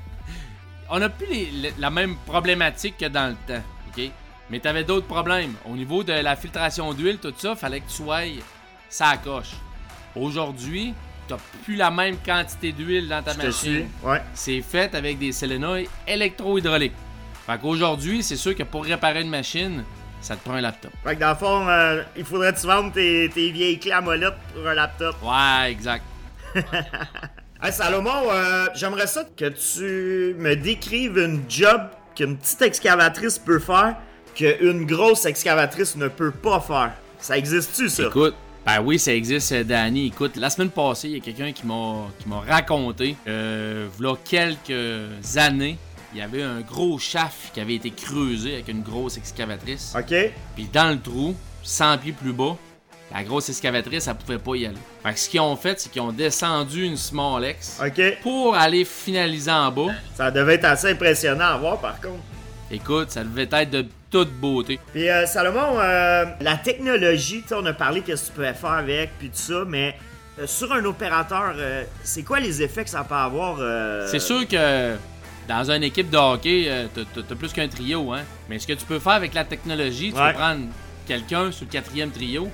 On 0.90 0.98
n'a 0.98 1.08
plus 1.08 1.26
les- 1.26 1.72
la 1.78 1.90
même 1.90 2.16
problématique 2.26 2.96
que 2.98 3.06
dans 3.06 3.28
le 3.30 3.36
temps, 3.54 3.62
ok? 3.88 4.10
Mais 4.50 4.60
t'avais 4.60 4.84
d'autres 4.84 5.06
problèmes. 5.06 5.54
Au 5.64 5.74
niveau 5.74 6.04
de 6.04 6.12
la 6.12 6.36
filtration 6.36 6.92
d'huile, 6.92 7.18
tout 7.18 7.32
ça, 7.36 7.56
fallait 7.56 7.80
que 7.80 7.88
tu 7.88 7.94
sois 7.96 8.20
ça 8.88 9.16
coche. 9.16 9.50
Aujourd'hui, 10.14 10.94
t'as 11.26 11.38
plus 11.64 11.74
la 11.74 11.90
même 11.90 12.16
quantité 12.24 12.70
d'huile 12.72 13.08
dans 13.08 13.22
ta 13.22 13.32
Je 13.32 13.38
machine. 13.38 13.88
Ouais. 14.04 14.22
C'est 14.34 14.60
fait 14.60 14.94
avec 14.94 15.18
des 15.18 15.32
solénoïdes 15.32 15.88
électro-hydrauliques. 16.06 16.92
Fait 17.46 17.58
qu'aujourd'hui, 17.60 18.22
c'est 18.22 18.36
sûr 18.36 18.54
que 18.54 18.62
pour 18.62 18.84
réparer 18.84 19.22
une 19.22 19.30
machine, 19.30 19.82
ça 20.26 20.36
te 20.36 20.44
prend 20.44 20.54
un 20.54 20.60
laptop. 20.60 20.92
Fait 21.04 21.14
que 21.14 21.20
dans 21.20 21.30
le 21.30 21.36
fond, 21.36 21.68
euh, 21.68 22.02
il 22.16 22.24
faudrait 22.24 22.52
que 22.52 22.60
tu 22.60 22.66
vendes 22.66 22.92
tes, 22.92 23.30
tes 23.32 23.50
vieilles 23.50 23.78
clés 23.78 23.92
à 23.92 24.00
molette 24.00 24.34
pour 24.54 24.66
un 24.66 24.74
laptop. 24.74 25.16
Ouais, 25.22 25.70
exact. 25.70 26.04
Hey 27.62 27.72
Salomon, 27.72 28.30
euh, 28.30 28.66
j'aimerais 28.74 29.06
ça 29.06 29.24
que 29.34 29.46
tu 29.46 30.36
me 30.38 30.54
décrives 30.54 31.16
une 31.16 31.42
job 31.48 31.80
qu'une 32.14 32.36
petite 32.36 32.60
excavatrice 32.60 33.38
peut 33.38 33.58
faire 33.58 33.96
qu'une 34.34 34.84
grosse 34.84 35.24
excavatrice 35.24 35.96
ne 35.96 36.08
peut 36.08 36.32
pas 36.32 36.60
faire. 36.60 36.92
Ça 37.18 37.38
existe-tu, 37.38 37.88
ça? 37.88 38.04
Écoute, 38.08 38.34
ben 38.66 38.82
oui, 38.82 38.98
ça 38.98 39.14
existe, 39.14 39.52
euh, 39.52 39.64
Danny. 39.64 40.08
Écoute, 40.08 40.36
la 40.36 40.50
semaine 40.50 40.68
passée, 40.68 41.08
il 41.08 41.14
y 41.14 41.16
a 41.16 41.20
quelqu'un 41.20 41.50
qui 41.52 41.64
m'a 41.66 42.08
qui 42.18 42.28
m'a 42.28 42.40
raconté, 42.40 43.16
euh, 43.26 43.88
v'là 43.98 44.16
quelques 44.22 45.36
années, 45.36 45.78
il 46.16 46.20
y 46.20 46.22
avait 46.22 46.42
un 46.42 46.62
gros 46.62 46.98
shaft 46.98 47.52
qui 47.52 47.60
avait 47.60 47.74
été 47.74 47.90
creusé 47.90 48.54
avec 48.54 48.68
une 48.68 48.80
grosse 48.80 49.18
excavatrice. 49.18 49.94
OK? 49.94 50.14
Puis 50.54 50.66
dans 50.72 50.90
le 50.90 50.98
trou, 50.98 51.36
100 51.62 51.98
pieds 51.98 52.12
plus 52.12 52.32
bas, 52.32 52.56
la 53.12 53.22
grosse 53.22 53.50
excavatrice, 53.50 54.06
elle 54.08 54.14
pouvait 54.14 54.38
pas 54.38 54.56
y 54.56 54.64
aller. 54.64 54.78
Fait 55.02 55.12
que 55.12 55.18
ce 55.18 55.28
qu'ils 55.28 55.40
ont 55.40 55.56
fait, 55.56 55.78
c'est 55.78 55.90
qu'ils 55.90 56.00
ont 56.00 56.12
descendu 56.12 56.86
une 56.86 56.96
Smallex 56.96 57.82
OK. 57.84 58.00
pour 58.22 58.56
aller 58.56 58.86
finaliser 58.86 59.50
en 59.50 59.70
bas. 59.70 59.92
Ça 60.14 60.30
devait 60.30 60.54
être 60.54 60.64
assez 60.64 60.92
impressionnant 60.92 61.44
à 61.44 61.58
voir, 61.58 61.78
par 61.80 62.00
contre. 62.00 62.22
Écoute, 62.70 63.10
ça 63.10 63.22
devait 63.22 63.46
être 63.52 63.70
de 63.70 63.84
toute 64.10 64.32
beauté. 64.32 64.80
Puis 64.94 65.10
euh, 65.10 65.26
Salomon, 65.26 65.78
euh, 65.78 66.24
la 66.40 66.56
technologie, 66.56 67.42
tu 67.42 67.48
sais, 67.48 67.54
on 67.54 67.66
a 67.66 67.74
parlé 67.74 68.00
qu'est-ce 68.00 68.22
que 68.22 68.26
tu 68.28 68.32
pouvais 68.32 68.54
faire 68.54 68.70
avec, 68.70 69.10
puis 69.18 69.28
tout 69.28 69.36
ça, 69.36 69.64
mais 69.68 69.94
euh, 70.38 70.46
sur 70.46 70.70
un 70.72 70.84
opérateur, 70.84 71.54
euh, 71.56 71.84
c'est 72.02 72.22
quoi 72.22 72.40
les 72.40 72.62
effets 72.62 72.84
que 72.84 72.90
ça 72.90 73.04
peut 73.04 73.14
avoir 73.14 73.56
euh, 73.58 74.06
C'est 74.06 74.18
sûr 74.18 74.46
que 74.46 74.96
dans 75.48 75.70
une 75.70 75.82
équipe 75.84 76.10
de 76.10 76.16
hockey, 76.16 76.64
euh, 76.68 76.86
t'as- 76.94 77.34
plus 77.34 77.52
qu'un 77.52 77.68
trio, 77.68 78.12
hein. 78.12 78.22
Mais 78.48 78.58
ce 78.58 78.66
que 78.66 78.72
tu 78.72 78.84
peux 78.84 78.98
faire 78.98 79.12
avec 79.12 79.34
la 79.34 79.44
technologie, 79.44 80.12
tu 80.12 80.18
Ouais. 80.20 80.32
peux 80.32 80.38
prendre 80.38 80.62
quelqu'un 81.06 81.52
sur 81.52 81.66
le 81.66 81.70
quatrième 81.70 82.10
trio, 82.10 82.48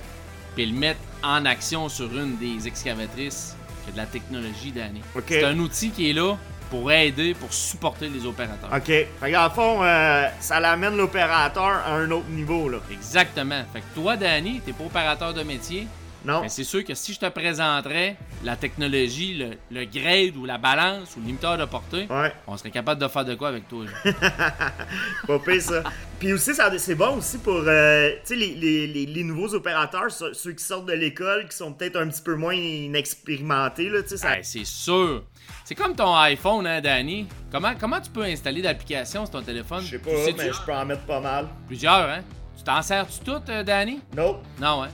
puis 0.55 0.65
le 0.65 0.77
mettre 0.77 0.99
en 1.23 1.45
action 1.45 1.89
sur 1.89 2.05
une 2.15 2.37
des 2.37 2.67
excavatrices 2.67 3.55
qui 3.83 3.89
a 3.89 3.93
de 3.93 3.97
la 3.97 4.05
technologie 4.05 4.71
d'année. 4.71 5.01
Ok. 5.15 5.23
C'est 5.29 5.43
un 5.43 5.57
outil 5.59 5.89
qui 5.89 6.09
est 6.09 6.13
là 6.13 6.35
pour 6.69 6.91
aider, 6.91 7.33
pour 7.33 7.53
supporter 7.53 8.09
les 8.09 8.25
opérateurs. 8.25 8.69
Ok. 8.75 8.85
Fait 9.19 9.31
qu'en 9.31 9.49
fond, 9.49 9.79
euh, 9.83 10.25
ça 10.39 10.59
l'amène 10.59 10.95
l'opérateur 10.97 11.63
à 11.85 11.95
un 11.95 12.09
autre 12.11 12.29
niveau, 12.29 12.69
là. 12.69 12.77
Exactement. 12.91 13.63
Fait 13.73 13.81
que 13.81 13.85
toi, 13.95 14.15
Danny, 14.17 14.59
t'es 14.65 14.73
pas 14.73 14.83
opérateur 14.85 15.33
de 15.33 15.43
métier, 15.43 15.87
Non? 16.25 16.41
mais 16.41 16.49
c'est 16.49 16.63
sûr 16.63 16.83
que 16.85 16.93
si 16.93 17.13
je 17.13 17.19
te 17.19 17.27
présenterais 17.29 18.15
la 18.43 18.55
technologie, 18.55 19.33
le, 19.33 19.51
le 19.71 19.85
grade 19.85 20.35
ou 20.37 20.45
la 20.45 20.57
balance 20.57 21.15
ou 21.15 21.19
le 21.19 21.25
limiteur 21.27 21.57
de 21.57 21.65
portée, 21.65 22.07
Ouais. 22.09 22.31
on 22.47 22.55
serait 22.57 22.71
capable 22.71 23.01
de 23.01 23.07
faire 23.07 23.25
de 23.25 23.35
quoi 23.35 23.49
avec 23.49 23.67
toi. 23.67 23.85
Pas 25.27 25.39
pire, 25.39 25.61
ça. 25.61 25.83
Puis 26.19 26.31
aussi, 26.33 26.51
c'est 26.77 26.95
bon 26.95 27.17
aussi 27.17 27.37
pour 27.39 27.61
euh, 27.67 28.09
les, 28.29 28.35
les, 28.55 28.87
les, 28.87 29.05
les 29.05 29.23
nouveaux 29.23 29.53
opérateurs, 29.53 30.09
ceux 30.11 30.53
qui 30.53 30.63
sortent 30.63 30.85
de 30.85 30.93
l'école, 30.93 31.47
qui 31.49 31.55
sont 31.57 31.73
peut-être 31.73 31.97
un 31.97 32.07
petit 32.07 32.21
peu 32.21 32.35
moins 32.35 32.53
inexpérimentés, 32.53 33.89
là, 33.89 34.01
tu 34.03 34.09
sais, 34.09 34.17
ça... 34.17 34.29
C'est 34.43 34.65
sûr. 34.65 35.23
C'est 35.65 35.75
comme 35.75 35.95
ton 35.95 36.15
iPhone, 36.15 36.65
hein, 36.67 36.79
Danny? 36.81 37.27
Comment, 37.51 37.73
comment 37.79 37.99
tu 37.99 38.09
peux 38.09 38.23
installer 38.23 38.61
d'applications 38.61 39.25
sur 39.25 39.31
ton 39.31 39.41
téléphone? 39.41 39.81
Je 39.81 39.97
sais 39.97 39.99
Tu 39.99 40.03
pas, 40.03 40.43
mais 40.43 40.51
je 40.53 40.61
peux 40.65 40.73
en 40.73 40.85
mettre 40.85 41.03
pas 41.03 41.19
mal. 41.19 41.47
Plusieurs, 41.67 42.09
hein? 42.09 42.21
Tu 42.57 42.63
t'en 42.63 42.81
sers-tu 42.81 43.19
toutes, 43.25 43.49
euh, 43.49 43.63
Danny? 43.63 43.99
Non. 44.15 44.39
Non, 44.59 44.83
hein? 44.83 44.89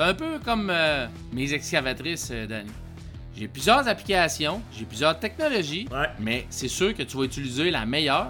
C'est 0.00 0.06
un 0.06 0.14
peu 0.14 0.38
comme 0.42 0.70
euh, 0.70 1.06
mes 1.30 1.52
excavatrices, 1.52 2.30
euh, 2.32 2.46
Danny. 2.46 2.70
J'ai 3.36 3.48
plusieurs 3.48 3.86
applications, 3.86 4.62
j'ai 4.74 4.86
plusieurs 4.86 5.18
technologies, 5.20 5.86
Ouais. 5.92 6.08
mais 6.18 6.46
c'est 6.48 6.68
sûr 6.68 6.94
que 6.94 7.02
tu 7.02 7.18
vas 7.18 7.24
utiliser 7.24 7.70
la 7.70 7.84
meilleure 7.84 8.28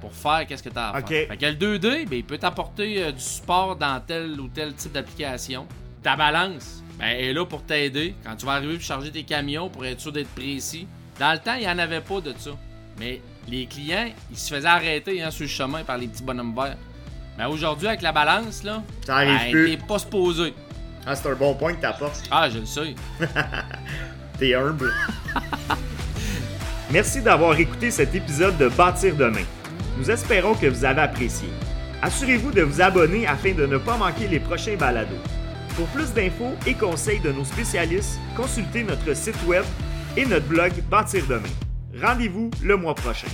pour 0.00 0.14
faire 0.14 0.46
qu'est-ce 0.46 0.62
que 0.62 0.70
tu 0.70 0.78
as 0.78 0.88
à 0.88 1.02
faire. 1.02 1.28
Fait 1.28 1.36
que 1.36 1.44
le 1.44 1.56
2D, 1.56 2.06
ben, 2.08 2.16
il 2.16 2.24
peut 2.24 2.38
t'apporter 2.38 3.02
euh, 3.02 3.12
du 3.12 3.20
support 3.20 3.76
dans 3.76 4.00
tel 4.00 4.40
ou 4.40 4.48
tel 4.48 4.72
type 4.72 4.92
d'application. 4.92 5.66
Ta 6.02 6.16
balance, 6.16 6.82
ben, 6.98 7.08
est 7.08 7.34
là 7.34 7.44
pour 7.44 7.64
t'aider 7.64 8.14
quand 8.24 8.34
tu 8.36 8.46
vas 8.46 8.52
arriver 8.52 8.76
pour 8.76 8.82
charger 8.82 9.10
tes 9.10 9.24
camions 9.24 9.68
pour 9.68 9.84
être 9.84 10.00
sûr 10.00 10.12
d'être 10.12 10.30
précis. 10.34 10.86
Dans 11.18 11.32
le 11.32 11.38
temps, 11.38 11.52
il 11.56 11.60
n'y 11.60 11.68
en 11.68 11.78
avait 11.78 12.00
pas 12.00 12.22
de 12.22 12.32
ça. 12.38 12.52
Mais 12.98 13.20
les 13.46 13.66
clients, 13.66 14.08
ils 14.30 14.38
se 14.38 14.54
faisaient 14.54 14.66
arrêter 14.66 15.22
hein, 15.22 15.30
sur 15.30 15.42
le 15.42 15.48
chemin 15.48 15.84
par 15.84 15.98
les 15.98 16.06
petits 16.08 16.22
bonhommes 16.22 16.54
verts. 16.54 16.78
Mais 17.36 17.44
aujourd'hui, 17.44 17.88
avec 17.88 18.00
la 18.00 18.12
balance, 18.12 18.62
là, 18.64 18.82
Ça 19.06 19.22
ben, 19.22 19.50
plus. 19.50 19.76
t'es 19.76 19.76
pas 19.86 19.98
supposé. 19.98 20.54
Ah, 21.06 21.14
c'est 21.14 21.28
un 21.28 21.34
bon 21.34 21.54
point 21.54 21.74
que 21.74 21.80
t'apportes. 21.80 22.22
Ah, 22.30 22.48
je 22.50 22.58
le 22.58 22.66
sais. 22.66 22.94
T'es 24.38 24.54
humble. 24.54 24.92
Merci 26.90 27.20
d'avoir 27.20 27.58
écouté 27.58 27.90
cet 27.90 28.14
épisode 28.14 28.56
de 28.58 28.68
Bâtir 28.68 29.14
demain. 29.16 29.44
Nous 29.96 30.10
espérons 30.10 30.54
que 30.54 30.66
vous 30.66 30.84
avez 30.84 31.02
apprécié. 31.02 31.48
Assurez-vous 32.02 32.50
de 32.50 32.62
vous 32.62 32.80
abonner 32.80 33.26
afin 33.26 33.52
de 33.52 33.66
ne 33.66 33.78
pas 33.78 33.96
manquer 33.96 34.28
les 34.28 34.40
prochains 34.40 34.76
balados. 34.76 35.14
Pour 35.76 35.86
plus 35.88 36.12
d'infos 36.12 36.54
et 36.66 36.74
conseils 36.74 37.20
de 37.20 37.32
nos 37.32 37.44
spécialistes, 37.44 38.18
consultez 38.36 38.82
notre 38.82 39.14
site 39.14 39.42
web 39.46 39.64
et 40.16 40.26
notre 40.26 40.46
blog 40.46 40.72
Bâtir 40.90 41.24
demain. 41.28 41.42
Rendez-vous 42.02 42.50
le 42.62 42.76
mois 42.76 42.94
prochain. 42.94 43.28